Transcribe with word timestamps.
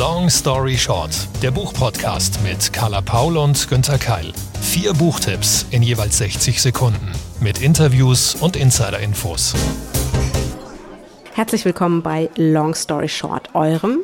Long 0.00 0.30
Story 0.30 0.78
Short, 0.78 1.10
der 1.42 1.50
Buchpodcast 1.50 2.42
mit 2.42 2.72
Carla 2.72 3.02
Paul 3.02 3.36
und 3.36 3.68
Günther 3.68 3.98
Keil. 3.98 4.32
Vier 4.62 4.94
Buchtipps 4.94 5.66
in 5.72 5.82
jeweils 5.82 6.16
60 6.16 6.62
Sekunden 6.62 7.12
mit 7.38 7.60
Interviews 7.60 8.34
und 8.34 8.56
Insider-Infos. 8.56 9.54
Herzlich 11.34 11.66
willkommen 11.66 12.00
bei 12.00 12.30
Long 12.36 12.74
Story 12.74 13.10
Short, 13.10 13.54
eurem 13.54 13.98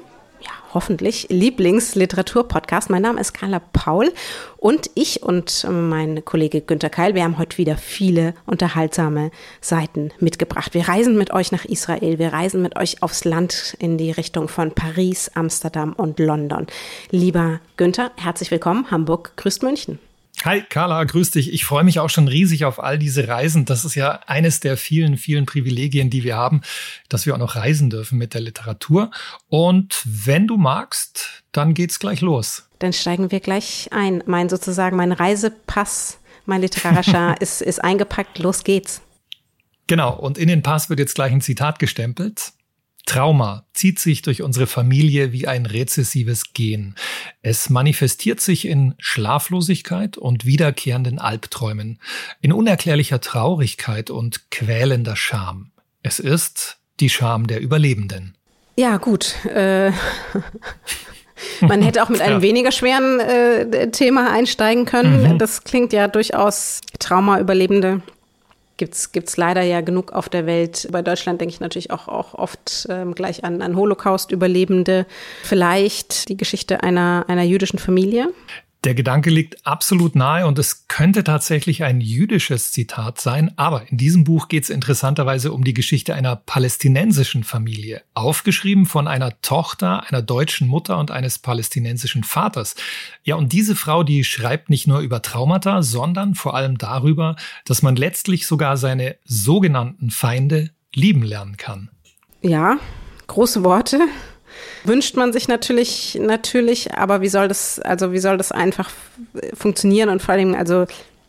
hoffentlich 0.75 1.27
Lieblingsliteraturpodcast. 1.31 2.91
Mein 2.91 3.03
Name 3.03 3.21
ist 3.21 3.33
Carla 3.33 3.61
Paul 3.61 4.13
und 4.57 4.91
ich 4.95 5.23
und 5.23 5.67
mein 5.71 6.25
Kollege 6.25 6.61
Günter 6.61 6.91
Keil, 6.91 7.15
wir 7.15 7.25
haben 7.25 7.39
heute 7.39 7.59
wieder 7.59 7.77
viele 7.77 8.35
unterhaltsame 8.47 9.31
Seiten 9.61 10.11
mitgebracht. 10.19 10.75
Wir 10.75 10.89
reisen 10.89 11.17
mit 11.17 11.33
euch 11.33 11.53
nach 11.53 11.65
Israel, 11.65 12.19
wir 12.19 12.33
reisen 12.33 12.63
mit 12.63 12.77
euch 12.77 13.03
aufs 13.03 13.25
Land 13.25 13.77
in 13.79 13.99
die 13.99 14.11
Richtung 14.11 14.49
von 14.49 14.73
Paris, 14.73 15.31
Amsterdam 15.35 15.93
und 15.93 16.19
London. 16.19 16.67
Lieber 17.11 17.61
Günther, 17.77 18.13
herzlich 18.17 18.51
willkommen. 18.51 18.91
Hamburg 18.91 19.33
grüßt 19.37 19.63
München. 19.63 19.99
Hi 20.45 20.63
Carla, 20.63 21.03
grüß 21.03 21.33
dich. 21.33 21.53
Ich 21.53 21.65
freue 21.65 21.83
mich 21.83 21.99
auch 21.99 22.11
schon 22.11 22.29
riesig 22.29 22.65
auf 22.65 22.83
all 22.83 22.99
diese 22.99 23.27
Reisen. 23.27 23.65
Das 23.65 23.85
ist 23.85 23.95
ja 23.95 24.21
eines 24.27 24.61
der 24.61 24.77
vielen, 24.77 25.17
vielen 25.17 25.47
Privilegien, 25.47 26.11
die 26.11 26.25
wir 26.25 26.37
haben, 26.37 26.61
dass 27.09 27.27
wir 27.27 27.35
auch 27.35 27.39
noch 27.39 27.57
reisen 27.57 27.91
dürfen 27.91 28.19
mit 28.19 28.35
der 28.35 28.43
Literatur. 28.43 29.11
Und 29.49 30.03
wenn 30.05 30.47
du 30.47 30.57
magst, 30.57 31.43
dann 31.53 31.75
geht's 31.75 31.99
gleich 31.99 32.21
los. 32.21 32.69
Dann 32.79 32.93
steigen 32.93 33.31
wir 33.31 33.41
gleich 33.41 33.89
ein. 33.93 34.23
Mein 34.27 34.49
sozusagen 34.49 34.97
mein 34.97 35.13
Reisepass, 35.13 36.19
mein 36.45 36.61
literarischer 36.61 37.35
ist, 37.41 37.63
ist 37.63 37.83
eingepackt. 37.83 38.39
Los 38.39 38.63
geht's. 38.63 39.01
Genau. 39.87 40.15
Und 40.15 40.39
in 40.39 40.49
den 40.49 40.63
Pass 40.63 40.91
wird 40.91 41.01
jetzt 41.01 41.15
gleich 41.15 41.33
ein 41.33 41.41
Zitat 41.41 41.79
gestempelt. 41.79 42.53
Trauma 43.07 43.65
zieht 43.73 43.99
sich 43.99 44.21
durch 44.23 44.43
unsere 44.43 44.67
Familie 44.67 45.33
wie 45.33 45.47
ein 45.47 45.65
rezessives 45.65 46.53
Gen. 46.53 46.97
Es 47.41 47.71
manifestiert 47.71 48.41
sich 48.41 48.67
in 48.67 48.95
Schlaflosigkeit 48.99 50.19
und 50.19 50.45
wiederkehrenden 50.45 51.19
Albträumen, 51.19 52.01
in 52.41 52.53
unerklärlicher 52.53 53.21
Traurigkeit 53.21 54.11
und 54.11 54.51
quälender 54.51 55.17
Scham. 55.17 55.71
Es 56.03 56.19
ist 56.19 56.79
die 57.01 57.09
Scham 57.09 57.47
der 57.47 57.61
Überlebenden. 57.61 58.37
Ja, 58.77 58.97
gut. 58.99 59.37
Äh, 59.47 59.93
man 61.61 61.83
hätte 61.83 62.03
auch 62.03 62.09
mit 62.09 62.21
einem 62.21 62.37
ja. 62.37 62.43
weniger 62.43 62.73
schweren 62.73 63.21
äh, 63.21 63.91
Thema 63.91 64.33
einsteigen 64.33 64.85
können. 64.85 65.35
Mhm. 65.35 65.39
Das 65.39 65.65
klingt 65.65 65.93
ja 65.93 66.09
durchaus 66.09 66.81
Trauma-Überlebende 66.99 68.03
gibt's 68.77 69.13
gibt's 69.13 69.37
leider 69.37 69.63
ja 69.63 69.81
genug 69.81 70.13
auf 70.13 70.29
der 70.29 70.47
Welt. 70.47 70.89
Bei 70.91 71.03
Deutschland 71.03 71.41
denke 71.41 71.55
ich 71.55 71.61
natürlich 71.61 71.91
auch, 71.91 72.09
auch 72.09 72.35
oft 72.35 72.87
ähm, 72.91 73.15
gleich 73.15 73.45
an, 73.45 73.63
an 73.63 73.77
Holocaust-Überlebende. 73.77 75.07
Vielleicht 75.43 76.29
die 76.29 76.37
Geschichte 76.37 76.83
einer, 76.83 77.25
einer 77.29 77.43
jüdischen 77.43 77.79
Familie. 77.79 78.33
Der 78.87 78.95
Gedanke 78.95 79.31
liegt 79.31 79.67
absolut 79.67 80.15
nahe 80.15 80.47
und 80.47 80.61
es 80.61 80.87
könnte 80.87 81.25
tatsächlich 81.25 81.83
ein 81.83 82.01
jüdisches 82.01 82.71
Zitat 82.71 83.21
sein, 83.21 83.53
aber 83.57 83.91
in 83.91 83.97
diesem 83.97 84.23
Buch 84.23 84.47
geht 84.47 84.63
es 84.63 84.71
interessanterweise 84.71 85.51
um 85.51 85.65
die 85.65 85.75
Geschichte 85.75 86.15
einer 86.15 86.37
palästinensischen 86.37 87.43
Familie, 87.43 88.03
aufgeschrieben 88.15 88.87
von 88.87 89.09
einer 89.09 89.41
Tochter 89.43 90.05
einer 90.09 90.23
deutschen 90.23 90.69
Mutter 90.69 90.99
und 90.99 91.11
eines 91.11 91.41
palästinensischen 91.41 92.23
Vaters. 92.23 92.77
Ja, 93.25 93.35
und 93.35 93.53
diese 93.53 93.75
Frau, 93.75 94.05
die 94.05 94.23
schreibt 94.23 94.71
nicht 94.71 94.87
nur 94.87 95.01
über 95.01 95.21
Traumata, 95.21 95.83
sondern 95.83 96.37
vor 96.37 96.55
allem 96.55 96.79
darüber, 96.79 97.35
dass 97.65 97.83
man 97.83 97.97
letztlich 97.97 98.47
sogar 98.47 98.77
seine 98.77 99.17
sogenannten 99.25 100.11
Feinde 100.11 100.71
lieben 100.95 101.23
lernen 101.23 101.57
kann. 101.57 101.91
Ja, 102.41 102.79
große 103.27 103.65
Worte 103.65 103.99
wünscht 104.85 105.17
man 105.17 105.33
sich 105.33 105.49
natürlich, 105.49 106.19
natürlich, 106.21 106.93
aber 106.95 107.21
wie 107.21 107.29
soll 107.29 107.49
das, 107.49 107.79
also 107.81 108.13
wie 108.13 108.19
soll 108.19 108.37
das 108.37 108.53
einfach 108.53 108.91
funktionieren 109.55 110.09
und 110.09 110.23
vor 110.23 110.35
allem, 110.35 110.55
also 110.55 110.87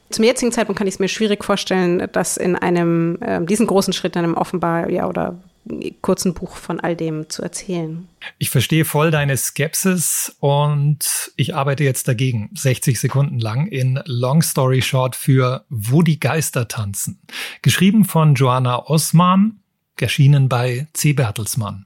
zum 0.10 0.24
jetzigen 0.24 0.52
Zeitpunkt 0.52 0.78
kann 0.78 0.88
ich 0.88 0.96
es 0.96 1.00
mir 1.00 1.10
schwierig 1.10 1.44
vorstellen, 1.44 2.08
dass 2.14 2.38
in 2.38 2.56
einem, 2.56 3.18
äh, 3.22 3.44
diesen 3.44 3.68
großen 3.68 3.94
Schritt 3.94 4.16
in 4.16 4.24
einem 4.24 4.36
offenbar, 4.36 4.90
ja, 4.90 5.08
oder 5.08 5.38
kurzen 6.02 6.34
Buch 6.34 6.56
von 6.56 6.80
all 6.80 6.96
dem 6.96 7.30
zu 7.30 7.42
erzählen. 7.42 8.08
Ich 8.38 8.50
verstehe 8.50 8.86
voll 8.86 9.12
deine 9.12 9.36
Skepsis 9.36 10.36
und 10.40 11.32
ich 11.36 11.56
arbeite 11.56 11.84
jetzt 11.84 12.08
dagegen, 12.08 12.50
60 12.54 13.00
Sekunden 13.00 13.40
lang 13.40 13.68
in 13.68 14.00
Long 14.06 14.42
Story 14.42 14.82
Short 14.82 15.16
für 15.16 15.66
Wo 15.70 16.02
die 16.02 16.20
Geister 16.20 16.68
tanzen. 16.68 17.20
Geschrieben 17.62 18.06
von 18.06 18.36
Joanna 18.36 18.86
Osman, 18.86 19.60
erschienen 20.00 20.48
bei 20.48 20.88
C. 20.94 21.14
Bertelsmann. 21.14 21.86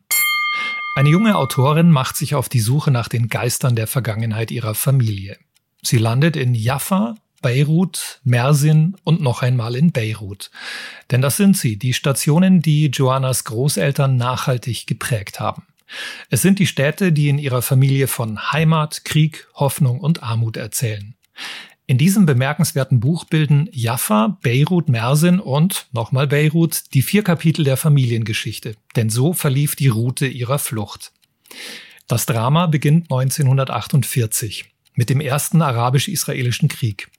Eine 0.93 1.09
junge 1.09 1.37
Autorin 1.37 1.89
macht 1.89 2.17
sich 2.17 2.35
auf 2.35 2.49
die 2.49 2.59
Suche 2.59 2.91
nach 2.91 3.07
den 3.07 3.29
Geistern 3.29 3.77
der 3.77 3.87
Vergangenheit 3.87 4.51
ihrer 4.51 4.75
Familie. 4.75 5.37
Sie 5.81 5.97
landet 5.97 6.35
in 6.35 6.53
Jaffa, 6.53 7.15
Beirut, 7.41 8.19
Mersin 8.25 8.97
und 9.05 9.21
noch 9.21 9.41
einmal 9.41 9.75
in 9.77 9.93
Beirut. 9.93 10.51
Denn 11.09 11.21
das 11.21 11.37
sind 11.37 11.55
sie, 11.55 11.77
die 11.77 11.93
Stationen, 11.93 12.61
die 12.61 12.87
Joannas 12.87 13.45
Großeltern 13.45 14.17
nachhaltig 14.17 14.85
geprägt 14.85 15.39
haben. 15.39 15.63
Es 16.29 16.41
sind 16.41 16.59
die 16.59 16.67
Städte, 16.67 17.13
die 17.13 17.29
in 17.29 17.37
ihrer 17.37 17.61
Familie 17.61 18.07
von 18.07 18.51
Heimat, 18.51 19.05
Krieg, 19.05 19.47
Hoffnung 19.53 20.01
und 20.01 20.23
Armut 20.23 20.57
erzählen. 20.57 21.15
In 21.87 21.97
diesem 21.97 22.25
bemerkenswerten 22.25 22.99
Buch 22.99 23.25
bilden 23.25 23.67
Jaffa, 23.71 24.37
Beirut, 24.41 24.87
Mersin 24.87 25.39
und 25.39 25.87
nochmal 25.91 26.27
Beirut 26.27 26.93
die 26.93 27.01
vier 27.01 27.23
Kapitel 27.23 27.65
der 27.65 27.75
Familiengeschichte, 27.75 28.75
denn 28.95 29.09
so 29.09 29.33
verlief 29.33 29.75
die 29.75 29.89
Route 29.89 30.27
ihrer 30.27 30.59
Flucht. 30.59 31.11
Das 32.07 32.25
Drama 32.25 32.67
beginnt 32.67 33.11
1948 33.11 34.65
mit 34.95 35.09
dem 35.09 35.21
ersten 35.21 35.61
arabisch-israelischen 35.61 36.69
Krieg. 36.69 37.09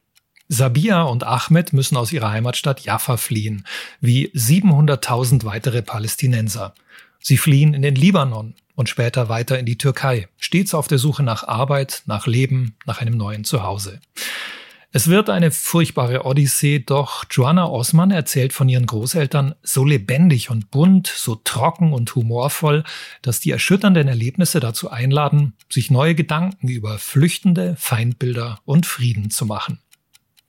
Sabia 0.48 1.02
und 1.02 1.24
Ahmed 1.24 1.72
müssen 1.72 1.96
aus 1.96 2.12
ihrer 2.12 2.30
Heimatstadt 2.30 2.80
Jaffa 2.80 3.16
fliehen, 3.16 3.66
wie 4.00 4.28
700.000 4.28 5.44
weitere 5.44 5.82
Palästinenser. 5.82 6.74
Sie 7.20 7.38
fliehen 7.38 7.72
in 7.72 7.82
den 7.82 7.94
Libanon 7.94 8.54
und 8.74 8.88
später 8.88 9.28
weiter 9.28 9.58
in 9.58 9.66
die 9.66 9.78
Türkei, 9.78 10.28
stets 10.38 10.74
auf 10.74 10.88
der 10.88 10.98
Suche 10.98 11.22
nach 11.22 11.44
Arbeit, 11.44 12.02
nach 12.06 12.26
Leben, 12.26 12.76
nach 12.86 13.00
einem 13.00 13.16
neuen 13.16 13.44
Zuhause. 13.44 14.00
Es 14.94 15.08
wird 15.08 15.30
eine 15.30 15.50
furchtbare 15.50 16.26
Odyssee, 16.26 16.78
doch 16.78 17.24
Joanna 17.30 17.66
Osman 17.66 18.10
erzählt 18.10 18.52
von 18.52 18.68
ihren 18.68 18.84
Großeltern 18.84 19.54
so 19.62 19.86
lebendig 19.86 20.50
und 20.50 20.70
bunt, 20.70 21.06
so 21.06 21.34
trocken 21.34 21.94
und 21.94 22.14
humorvoll, 22.14 22.84
dass 23.22 23.40
die 23.40 23.52
erschütternden 23.52 24.06
Erlebnisse 24.06 24.60
dazu 24.60 24.90
einladen, 24.90 25.54
sich 25.70 25.90
neue 25.90 26.14
Gedanken 26.14 26.68
über 26.68 26.98
Flüchtende, 26.98 27.74
Feindbilder 27.78 28.58
und 28.66 28.84
Frieden 28.84 29.30
zu 29.30 29.46
machen. 29.46 29.78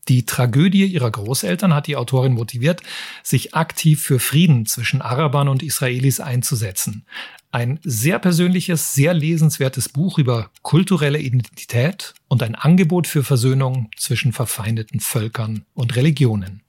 Die 0.09 0.25
Tragödie 0.25 0.85
ihrer 0.85 1.11
Großeltern 1.11 1.73
hat 1.73 1.87
die 1.87 1.95
Autorin 1.95 2.33
motiviert, 2.33 2.81
sich 3.23 3.55
aktiv 3.55 4.01
für 4.01 4.19
Frieden 4.19 4.65
zwischen 4.65 5.01
Arabern 5.01 5.47
und 5.47 5.63
Israelis 5.63 6.19
einzusetzen. 6.19 7.05
Ein 7.51 7.79
sehr 7.83 8.17
persönliches, 8.19 8.93
sehr 8.93 9.13
lesenswertes 9.13 9.87
Buch 9.87 10.17
über 10.17 10.49
kulturelle 10.63 11.19
Identität 11.19 12.15
und 12.27 12.41
ein 12.41 12.55
Angebot 12.55 13.05
für 13.05 13.23
Versöhnung 13.23 13.91
zwischen 13.95 14.33
verfeindeten 14.33 14.99
Völkern 14.99 15.63
und 15.75 15.95
Religionen. 15.95 16.62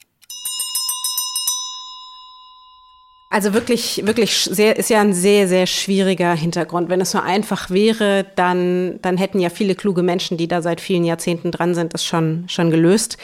Also 3.34 3.52
wirklich, 3.52 4.06
wirklich 4.06 4.44
sehr, 4.44 4.76
ist 4.76 4.90
ja 4.90 5.00
ein 5.00 5.12
sehr, 5.12 5.48
sehr 5.48 5.66
schwieriger 5.66 6.36
Hintergrund. 6.36 6.88
Wenn 6.88 7.00
es 7.00 7.10
so 7.10 7.18
einfach 7.18 7.68
wäre, 7.68 8.26
dann, 8.36 9.00
dann 9.02 9.16
hätten 9.16 9.40
ja 9.40 9.50
viele 9.50 9.74
kluge 9.74 10.04
Menschen, 10.04 10.36
die 10.36 10.46
da 10.46 10.62
seit 10.62 10.80
vielen 10.80 11.02
Jahrzehnten 11.02 11.50
dran 11.50 11.74
sind, 11.74 11.94
das 11.94 12.04
schon, 12.04 12.44
schon 12.46 12.70
gelöst. 12.70 13.18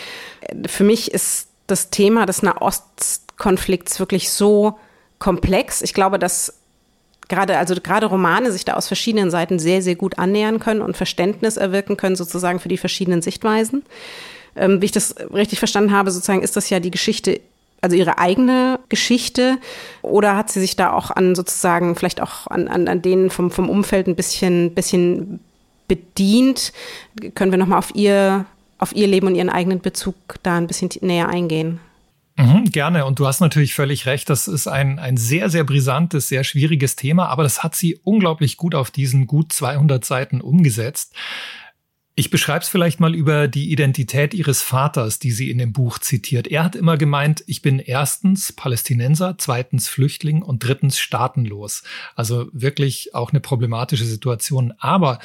Für 0.67 0.83
mich 0.83 1.13
ist 1.13 1.47
das 1.69 1.91
Thema 1.91 2.27
des 2.27 2.43
Nahostkonflikts 2.43 4.01
wirklich 4.01 4.31
so 4.31 4.81
komplex. 5.21 5.81
Ich 5.81 5.95
glaube, 5.95 6.19
dass 6.19 6.59
gerade, 7.29 7.57
also 7.59 7.77
gerade 7.77 8.07
Romane 8.07 8.51
sich 8.51 8.65
da 8.65 8.75
aus 8.75 8.89
verschiedenen 8.89 9.31
Seiten 9.31 9.61
sehr, 9.61 9.81
sehr 9.81 9.95
gut 9.95 10.19
annähern 10.19 10.59
können 10.59 10.83
und 10.83 10.97
Verständnis 10.97 11.57
erwirken 11.57 11.97
können, 11.97 12.17
sozusagen 12.17 12.59
für 12.59 12.69
die 12.69 12.79
verschiedenen 12.79 13.23
Sichtweisen. 13.23 13.85
Ähm, 14.57 14.83
wie 14.83 14.87
ich 14.87 14.93
das 14.93 15.15
richtig 15.33 15.61
verstanden 15.61 15.93
habe, 15.93 16.11
sozusagen 16.11 16.43
ist 16.43 16.57
das 16.57 16.69
ja 16.69 16.81
die 16.81 16.91
Geschichte 16.91 17.41
also 17.81 17.97
ihre 17.97 18.19
eigene 18.19 18.79
Geschichte 18.89 19.59
oder 20.03 20.37
hat 20.37 20.51
sie 20.51 20.61
sich 20.61 20.77
da 20.77 20.93
auch 20.93 21.11
an 21.11 21.35
sozusagen 21.35 21.97
vielleicht 21.97 22.21
auch 22.21 22.47
an, 22.47 22.69
an, 22.69 22.89
an 22.89 23.03
denen 23.03 23.31
vom, 23.31 23.51
vom 23.51 23.69
Umfeld 23.69 24.07
ein 24.07 24.17
bisschen, 24.17 24.75
bisschen 24.75 25.41
bedient? 25.89 26.73
Können 27.35 27.51
wir 27.51 27.59
nochmal 27.59 27.79
auf 27.79 27.95
ihr, 27.95 28.45
auf 28.79 28.95
ihr 28.95 29.07
Leben 29.07 29.27
und 29.27 29.35
ihren 29.35 29.51
eigenen 29.51 29.81
Bezug 29.81 30.15
da 30.43 30.57
ein 30.57 30.67
bisschen 30.67 30.91
näher 31.01 31.29
eingehen? 31.29 31.81
Mhm, 32.37 32.71
gerne. 32.71 33.05
Und 33.05 33.19
du 33.19 33.27
hast 33.27 33.41
natürlich 33.41 33.75
völlig 33.75 34.07
recht. 34.07 34.31
Das 34.31 34.49
ist 34.49 34.67
ein, 34.67 34.99
ein 34.99 35.17
sehr, 35.17 35.51
sehr 35.51 35.65
brisantes, 35.65 36.29
sehr 36.29 36.45
schwieriges 36.45 36.97
Thema, 36.97 37.29
aber 37.29 37.43
das 37.43 37.63
hat 37.63 37.75
sie 37.75 37.99
unglaublich 38.03 38.57
gut 38.57 38.75
auf 38.75 38.91
diesen 38.91 39.27
gut 39.27 39.53
200 39.53 40.05
Seiten 40.05 40.41
umgesetzt. 40.41 41.15
Ich 42.21 42.29
beschreibe 42.29 42.61
es 42.61 42.69
vielleicht 42.69 43.01
mal 43.01 43.15
über 43.15 43.49
die 43.49 43.73
Identität 43.73 44.35
ihres 44.35 44.61
Vaters, 44.61 45.21
die 45.21 45.31
sie 45.31 45.51
in 45.51 45.57
dem 45.57 45.73
Buch 45.73 45.99
zitiert. 45.99 46.49
Er 46.49 46.65
hat 46.65 46.77
immer 46.77 46.99
gemeint, 46.99 47.43
ich 47.47 47.63
bin 47.63 47.79
erstens 47.79 48.53
Palästinenser, 48.53 49.37
zweitens 49.39 49.89
Flüchtling 49.89 50.43
und 50.43 50.63
drittens 50.63 50.99
staatenlos. 50.99 51.83
Also 52.15 52.51
wirklich 52.53 53.15
auch 53.15 53.31
eine 53.31 53.41
problematische 53.41 54.05
Situation. 54.05 54.75
Aber 54.77 55.19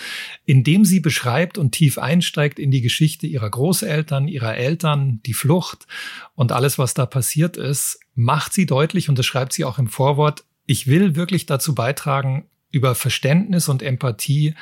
indem 0.45 0.85
sie 0.85 1.01
beschreibt 1.01 1.57
und 1.57 1.73
tief 1.73 1.97
einsteigt 1.97 2.59
in 2.59 2.71
die 2.71 2.79
Geschichte 2.79 3.27
ihrer 3.27 3.49
Großeltern, 3.49 4.29
ihrer 4.29 4.55
Eltern, 4.55 5.19
die 5.25 5.33
Flucht 5.33 5.87
und 6.33 6.53
alles, 6.53 6.79
was 6.79 6.93
da 6.93 7.05
passiert 7.05 7.57
ist, 7.57 7.99
macht 8.13 8.53
sie 8.53 8.65
deutlich, 8.65 9.09
und 9.09 9.19
das 9.19 9.25
schreibt 9.25 9.51
sie 9.51 9.65
auch 9.65 9.79
im 9.79 9.89
Vorwort, 9.89 10.45
ich 10.65 10.87
will 10.87 11.17
wirklich 11.17 11.45
dazu 11.45 11.75
beitragen, 11.75 12.45
über 12.71 12.95
Verständnis 12.95 13.67
und 13.67 13.83
Empathie 13.83 14.55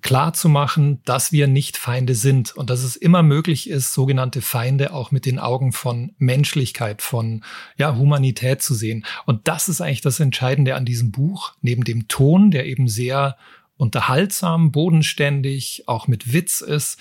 klar 0.00 0.32
zu 0.32 0.48
machen, 0.48 1.02
dass 1.04 1.32
wir 1.32 1.48
nicht 1.48 1.76
Feinde 1.76 2.14
sind 2.14 2.56
und 2.56 2.70
dass 2.70 2.82
es 2.82 2.96
immer 2.96 3.22
möglich 3.22 3.68
ist, 3.68 3.92
sogenannte 3.92 4.42
Feinde 4.42 4.92
auch 4.92 5.10
mit 5.10 5.26
den 5.26 5.38
Augen 5.38 5.72
von 5.72 6.12
Menschlichkeit, 6.18 7.02
von 7.02 7.44
ja, 7.76 7.96
Humanität 7.96 8.62
zu 8.62 8.74
sehen. 8.74 9.04
Und 9.26 9.48
das 9.48 9.68
ist 9.68 9.80
eigentlich 9.80 10.00
das 10.00 10.20
Entscheidende 10.20 10.76
an 10.76 10.84
diesem 10.84 11.10
Buch, 11.10 11.54
neben 11.62 11.84
dem 11.84 12.06
Ton, 12.06 12.50
der 12.50 12.66
eben 12.66 12.88
sehr 12.88 13.36
unterhaltsam, 13.76 14.72
bodenständig, 14.72 15.84
auch 15.86 16.08
mit 16.08 16.32
Witz 16.32 16.60
ist. 16.60 16.98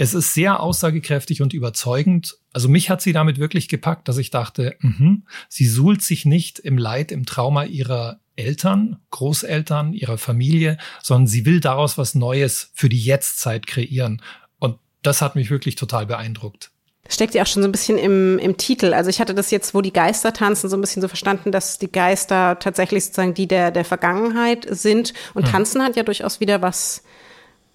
Es 0.00 0.14
ist 0.14 0.32
sehr 0.32 0.60
aussagekräftig 0.60 1.42
und 1.42 1.52
überzeugend. 1.52 2.38
Also 2.52 2.68
mich 2.68 2.88
hat 2.88 3.02
sie 3.02 3.12
damit 3.12 3.38
wirklich 3.38 3.68
gepackt, 3.68 4.06
dass 4.06 4.16
ich 4.16 4.30
dachte, 4.30 4.76
mh, 4.78 5.18
sie 5.48 5.66
suhlt 5.66 6.02
sich 6.02 6.24
nicht 6.24 6.60
im 6.60 6.78
Leid, 6.78 7.10
im 7.10 7.26
Trauma 7.26 7.64
ihrer 7.64 8.20
Eltern, 8.36 8.98
Großeltern, 9.10 9.92
ihrer 9.92 10.16
Familie, 10.16 10.78
sondern 11.02 11.26
sie 11.26 11.44
will 11.44 11.58
daraus 11.58 11.98
was 11.98 12.14
Neues 12.14 12.70
für 12.74 12.88
die 12.88 13.02
Jetztzeit 13.02 13.66
kreieren. 13.66 14.22
Und 14.60 14.78
das 15.02 15.20
hat 15.20 15.34
mich 15.34 15.50
wirklich 15.50 15.74
total 15.74 16.06
beeindruckt. 16.06 16.70
Steckt 17.10 17.34
ja 17.34 17.42
auch 17.42 17.46
schon 17.46 17.62
so 17.62 17.68
ein 17.68 17.72
bisschen 17.72 17.98
im, 17.98 18.38
im 18.38 18.56
Titel. 18.56 18.92
Also 18.94 19.10
ich 19.10 19.18
hatte 19.18 19.34
das 19.34 19.50
jetzt, 19.50 19.74
wo 19.74 19.80
die 19.80 19.92
Geister 19.92 20.32
tanzen, 20.32 20.68
so 20.68 20.76
ein 20.76 20.80
bisschen 20.80 21.02
so 21.02 21.08
verstanden, 21.08 21.50
dass 21.50 21.78
die 21.78 21.90
Geister 21.90 22.58
tatsächlich 22.58 23.06
sozusagen 23.06 23.34
die 23.34 23.48
der, 23.48 23.72
der 23.72 23.84
Vergangenheit 23.84 24.66
sind. 24.70 25.14
Und 25.34 25.46
mhm. 25.46 25.50
tanzen 25.50 25.82
hat 25.82 25.96
ja 25.96 26.02
durchaus 26.04 26.38
wieder 26.38 26.62
was, 26.62 27.02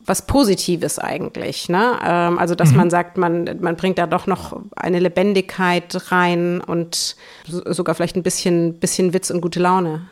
was 0.05 0.25
Positives 0.25 1.00
eigentlich. 1.00 1.69
Ne? 1.69 2.00
Ähm, 2.03 2.39
also 2.39 2.55
dass 2.55 2.71
mhm. 2.71 2.77
man 2.77 2.89
sagt, 2.89 3.17
man, 3.17 3.57
man 3.61 3.75
bringt 3.75 3.97
da 3.97 4.07
doch 4.07 4.27
noch 4.27 4.61
eine 4.75 5.00
Lebendigkeit 5.00 6.11
rein 6.11 6.61
und 6.61 7.15
sogar 7.47 7.95
vielleicht 7.95 8.15
ein 8.15 8.23
bisschen, 8.23 8.79
bisschen 8.79 9.13
Witz 9.13 9.29
und 9.29 9.41
gute 9.41 9.59
Laune. 9.59 10.07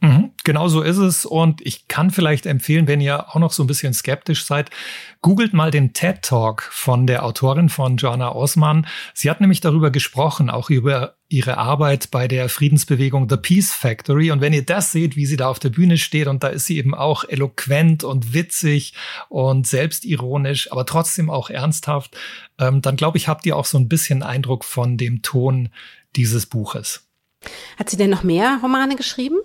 Mhm, 0.00 0.32
genau 0.44 0.68
so 0.68 0.82
ist 0.82 0.98
es. 0.98 1.24
Und 1.24 1.64
ich 1.64 1.88
kann 1.88 2.10
vielleicht 2.10 2.44
empfehlen, 2.44 2.86
wenn 2.86 3.00
ihr 3.00 3.30
auch 3.30 3.36
noch 3.36 3.52
so 3.52 3.62
ein 3.62 3.66
bisschen 3.66 3.94
skeptisch 3.94 4.44
seid, 4.44 4.70
googelt 5.22 5.54
mal 5.54 5.70
den 5.70 5.94
TED 5.94 6.20
Talk 6.20 6.62
von 6.70 7.06
der 7.06 7.24
Autorin 7.24 7.70
von 7.70 7.96
Joanna 7.96 8.34
Osman. 8.34 8.86
Sie 9.14 9.30
hat 9.30 9.40
nämlich 9.40 9.60
darüber 9.60 9.90
gesprochen, 9.90 10.50
auch 10.50 10.68
über 10.68 11.16
ihre 11.28 11.56
Arbeit 11.56 12.10
bei 12.10 12.28
der 12.28 12.50
Friedensbewegung 12.50 13.28
The 13.28 13.38
Peace 13.38 13.72
Factory. 13.72 14.30
Und 14.30 14.42
wenn 14.42 14.52
ihr 14.52 14.66
das 14.66 14.92
seht, 14.92 15.16
wie 15.16 15.24
sie 15.24 15.38
da 15.38 15.48
auf 15.48 15.58
der 15.58 15.70
Bühne 15.70 15.96
steht, 15.96 16.26
und 16.26 16.44
da 16.44 16.48
ist 16.48 16.66
sie 16.66 16.76
eben 16.76 16.94
auch 16.94 17.24
eloquent 17.24 18.04
und 18.04 18.34
witzig 18.34 18.92
und 19.30 19.66
selbstironisch, 19.66 20.70
aber 20.70 20.84
trotzdem 20.84 21.30
auch 21.30 21.48
ernsthaft, 21.48 22.16
ähm, 22.58 22.82
dann 22.82 22.96
glaube 22.96 23.16
ich, 23.16 23.28
habt 23.28 23.46
ihr 23.46 23.56
auch 23.56 23.64
so 23.64 23.78
ein 23.78 23.88
bisschen 23.88 24.22
Eindruck 24.22 24.64
von 24.64 24.98
dem 24.98 25.22
Ton 25.22 25.70
dieses 26.16 26.44
Buches. 26.44 27.06
Hat 27.78 27.90
sie 27.90 27.96
denn 27.96 28.10
noch 28.10 28.22
mehr 28.22 28.58
Romane 28.62 28.96
geschrieben? 28.96 29.36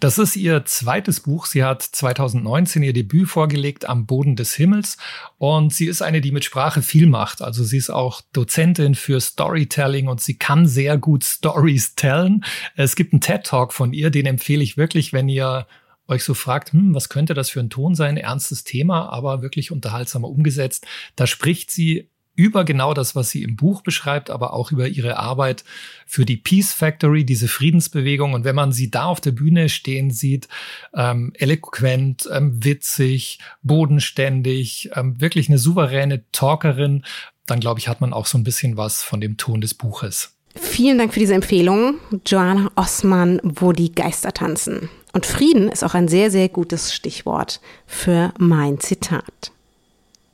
Das 0.00 0.16
ist 0.18 0.36
ihr 0.36 0.64
zweites 0.64 1.20
Buch. 1.20 1.46
Sie 1.46 1.64
hat 1.64 1.82
2019 1.82 2.84
ihr 2.84 2.92
Debüt 2.92 3.28
vorgelegt 3.28 3.88
am 3.88 4.06
Boden 4.06 4.36
des 4.36 4.54
Himmels 4.54 4.96
und 5.38 5.74
sie 5.74 5.86
ist 5.86 6.02
eine, 6.02 6.20
die 6.20 6.30
mit 6.30 6.44
Sprache 6.44 6.82
viel 6.82 7.08
macht. 7.08 7.42
Also 7.42 7.64
sie 7.64 7.78
ist 7.78 7.90
auch 7.90 8.20
Dozentin 8.32 8.94
für 8.94 9.20
Storytelling 9.20 10.06
und 10.06 10.20
sie 10.20 10.38
kann 10.38 10.68
sehr 10.68 10.98
gut 10.98 11.24
Stories 11.24 11.96
tellen. 11.96 12.44
Es 12.76 12.94
gibt 12.94 13.12
einen 13.12 13.20
TED 13.20 13.42
Talk 13.44 13.72
von 13.72 13.92
ihr, 13.92 14.10
den 14.10 14.26
empfehle 14.26 14.62
ich 14.62 14.76
wirklich, 14.76 15.12
wenn 15.12 15.28
ihr 15.28 15.66
euch 16.06 16.22
so 16.22 16.34
fragt, 16.34 16.72
hm, 16.72 16.94
was 16.94 17.08
könnte 17.08 17.34
das 17.34 17.50
für 17.50 17.60
ein 17.60 17.70
Ton 17.70 17.96
sein? 17.96 18.16
Ernstes 18.16 18.62
Thema, 18.62 19.08
aber 19.08 19.42
wirklich 19.42 19.72
unterhaltsamer 19.72 20.28
umgesetzt. 20.28 20.86
Da 21.16 21.26
spricht 21.26 21.72
sie 21.72 22.08
über 22.38 22.64
genau 22.64 22.94
das, 22.94 23.16
was 23.16 23.30
sie 23.30 23.42
im 23.42 23.56
Buch 23.56 23.82
beschreibt, 23.82 24.30
aber 24.30 24.52
auch 24.52 24.70
über 24.70 24.86
ihre 24.86 25.16
Arbeit 25.16 25.64
für 26.06 26.24
die 26.24 26.36
Peace 26.36 26.72
Factory, 26.72 27.24
diese 27.24 27.48
Friedensbewegung. 27.48 28.32
Und 28.32 28.44
wenn 28.44 28.54
man 28.54 28.70
sie 28.70 28.92
da 28.92 29.06
auf 29.06 29.20
der 29.20 29.32
Bühne 29.32 29.68
stehen 29.68 30.12
sieht, 30.12 30.46
ähm, 30.94 31.32
eloquent, 31.34 32.28
ähm, 32.32 32.64
witzig, 32.64 33.40
bodenständig, 33.62 34.90
ähm, 34.94 35.20
wirklich 35.20 35.48
eine 35.48 35.58
souveräne 35.58 36.22
Talkerin, 36.30 37.04
dann 37.46 37.58
glaube 37.58 37.80
ich, 37.80 37.88
hat 37.88 38.00
man 38.00 38.12
auch 38.12 38.26
so 38.26 38.38
ein 38.38 38.44
bisschen 38.44 38.76
was 38.76 39.02
von 39.02 39.20
dem 39.20 39.36
Ton 39.36 39.60
des 39.60 39.74
Buches. 39.74 40.36
Vielen 40.54 40.98
Dank 40.98 41.12
für 41.12 41.20
diese 41.20 41.34
Empfehlung, 41.34 41.96
Joanna 42.24 42.70
Osman, 42.76 43.40
wo 43.42 43.72
die 43.72 43.92
Geister 43.92 44.32
tanzen. 44.32 44.88
Und 45.12 45.26
Frieden 45.26 45.68
ist 45.68 45.82
auch 45.82 45.94
ein 45.94 46.06
sehr, 46.06 46.30
sehr 46.30 46.48
gutes 46.48 46.94
Stichwort 46.94 47.60
für 47.86 48.32
mein 48.38 48.78
Zitat. 48.78 49.50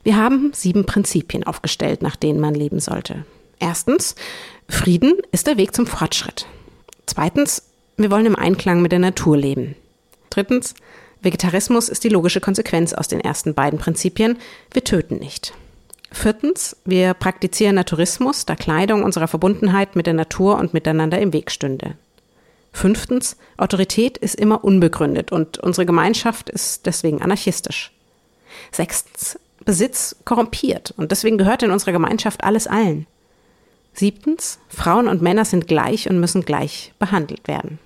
Wir 0.04 0.16
haben 0.16 0.52
sieben 0.54 0.84
Prinzipien 0.84 1.44
aufgestellt, 1.44 2.02
nach 2.02 2.14
denen 2.14 2.38
man 2.38 2.54
leben 2.54 2.78
sollte. 2.78 3.24
Erstens, 3.58 4.14
Frieden 4.68 5.14
ist 5.32 5.46
der 5.46 5.56
Weg 5.56 5.74
zum 5.74 5.86
Fortschritt. 5.86 6.46
Zweitens, 7.06 7.62
wir 7.96 8.10
wollen 8.10 8.26
im 8.26 8.36
Einklang 8.36 8.82
mit 8.82 8.92
der 8.92 8.98
Natur 8.98 9.36
leben. 9.36 9.74
Drittens, 10.30 10.74
Vegetarismus 11.22 11.88
ist 11.88 12.04
die 12.04 12.10
logische 12.10 12.40
Konsequenz 12.40 12.92
aus 12.92 13.08
den 13.08 13.20
ersten 13.20 13.54
beiden 13.54 13.78
Prinzipien. 13.78 14.36
Wir 14.72 14.84
töten 14.84 15.16
nicht. 15.16 15.54
Viertens, 16.12 16.76
wir 16.84 17.14
praktizieren 17.14 17.74
Naturismus, 17.74 18.44
da 18.46 18.54
Kleidung 18.54 19.02
unserer 19.02 19.26
Verbundenheit 19.26 19.96
mit 19.96 20.06
der 20.06 20.14
Natur 20.14 20.58
und 20.58 20.74
miteinander 20.74 21.18
im 21.18 21.32
Weg 21.32 21.50
stünde. 21.50 21.96
Fünftens, 22.72 23.36
Autorität 23.56 24.18
ist 24.18 24.34
immer 24.34 24.64
unbegründet 24.64 25.32
und 25.32 25.58
unsere 25.58 25.86
Gemeinschaft 25.86 26.50
ist 26.50 26.86
deswegen 26.86 27.22
anarchistisch. 27.22 27.92
Sechstens, 28.70 29.38
Besitz 29.64 30.16
korrumpiert 30.24 30.92
und 30.96 31.10
deswegen 31.10 31.38
gehört 31.38 31.62
in 31.62 31.70
unserer 31.70 31.92
Gemeinschaft 31.92 32.44
alles 32.44 32.66
allen. 32.66 33.06
Siebtens, 33.92 34.58
Frauen 34.68 35.08
und 35.08 35.22
Männer 35.22 35.44
sind 35.44 35.68
gleich 35.68 36.10
und 36.10 36.18
müssen 36.18 36.44
gleich 36.44 36.92
behandelt 36.98 37.46
werden. 37.46 37.78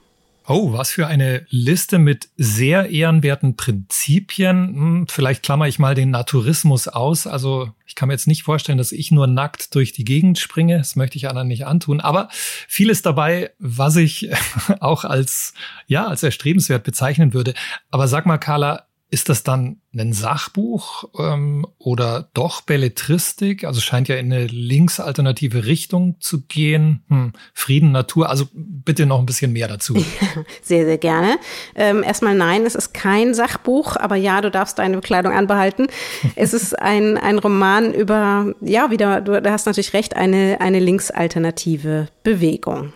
Oh, 0.50 0.72
was 0.72 0.92
für 0.92 1.06
eine 1.06 1.44
Liste 1.50 1.98
mit 1.98 2.30
sehr 2.38 2.88
ehrenwerten 2.88 3.56
Prinzipien. 3.56 4.68
Hm, 4.68 5.06
vielleicht 5.06 5.42
klammer 5.42 5.68
ich 5.68 5.78
mal 5.78 5.94
den 5.94 6.10
Naturismus 6.10 6.88
aus. 6.88 7.26
Also 7.26 7.70
ich 7.84 7.94
kann 7.94 8.08
mir 8.08 8.14
jetzt 8.14 8.26
nicht 8.26 8.44
vorstellen, 8.44 8.78
dass 8.78 8.90
ich 8.90 9.10
nur 9.10 9.26
nackt 9.26 9.74
durch 9.74 9.92
die 9.92 10.04
Gegend 10.04 10.38
springe. 10.38 10.78
Das 10.78 10.96
möchte 10.96 11.18
ich 11.18 11.28
anderen 11.28 11.48
nicht 11.48 11.66
antun. 11.66 12.00
Aber 12.00 12.30
vieles 12.32 13.02
dabei, 13.02 13.50
was 13.58 13.96
ich 13.96 14.30
auch 14.80 15.04
als, 15.04 15.52
ja, 15.86 16.06
als 16.06 16.22
erstrebenswert 16.22 16.82
bezeichnen 16.82 17.34
würde. 17.34 17.52
Aber 17.90 18.08
sag 18.08 18.24
mal, 18.24 18.38
Carla, 18.38 18.87
ist 19.10 19.30
das 19.30 19.42
dann 19.42 19.80
ein 19.96 20.12
Sachbuch 20.12 21.04
ähm, 21.18 21.66
oder 21.78 22.28
doch 22.34 22.60
Belletristik? 22.60 23.64
Also 23.64 23.80
scheint 23.80 24.08
ja 24.08 24.16
in 24.16 24.30
eine 24.32 24.46
linksalternative 24.46 25.64
Richtung 25.64 26.16
zu 26.20 26.42
gehen. 26.42 27.04
Hm, 27.08 27.32
Frieden, 27.54 27.90
Natur. 27.90 28.28
Also 28.28 28.46
bitte 28.52 29.06
noch 29.06 29.18
ein 29.18 29.26
bisschen 29.26 29.52
mehr 29.52 29.66
dazu. 29.66 29.94
sehr, 30.62 30.84
sehr 30.84 30.98
gerne. 30.98 31.38
Ähm, 31.74 32.02
erstmal 32.02 32.34
nein, 32.34 32.66
es 32.66 32.74
ist 32.74 32.92
kein 32.92 33.32
Sachbuch, 33.32 33.96
aber 33.96 34.16
ja, 34.16 34.42
du 34.42 34.50
darfst 34.50 34.78
deine 34.78 34.96
Bekleidung 34.96 35.32
anbehalten. 35.32 35.86
es 36.36 36.52
ist 36.52 36.78
ein, 36.78 37.16
ein 37.16 37.38
Roman 37.38 37.94
über, 37.94 38.54
ja, 38.60 38.90
wieder, 38.90 39.22
du, 39.22 39.40
du 39.40 39.50
hast 39.50 39.64
natürlich 39.64 39.94
recht, 39.94 40.16
eine, 40.16 40.60
eine 40.60 40.80
linksalternative 40.80 42.08
Bewegung. 42.22 42.92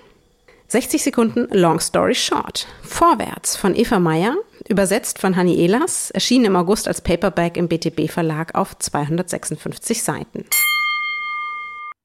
60 0.73 1.03
Sekunden 1.03 1.49
Long 1.51 1.81
Story 1.81 2.15
Short. 2.15 2.67
Vorwärts 2.81 3.57
von 3.57 3.77
Eva 3.77 3.99
Meyer, 3.99 4.37
übersetzt 4.71 5.19
von 5.19 5.37
Hanni 5.37 5.57
Ehlers, 5.57 6.11
erschien 6.13 6.47
im 6.47 6.57
August 6.57 6.89
als 6.89 7.03
Paperback 7.03 7.59
im 7.59 7.69
BTB 7.69 8.11
Verlag 8.11 8.55
auf 8.55 8.79
256 8.79 10.03
Seiten. 10.03 10.47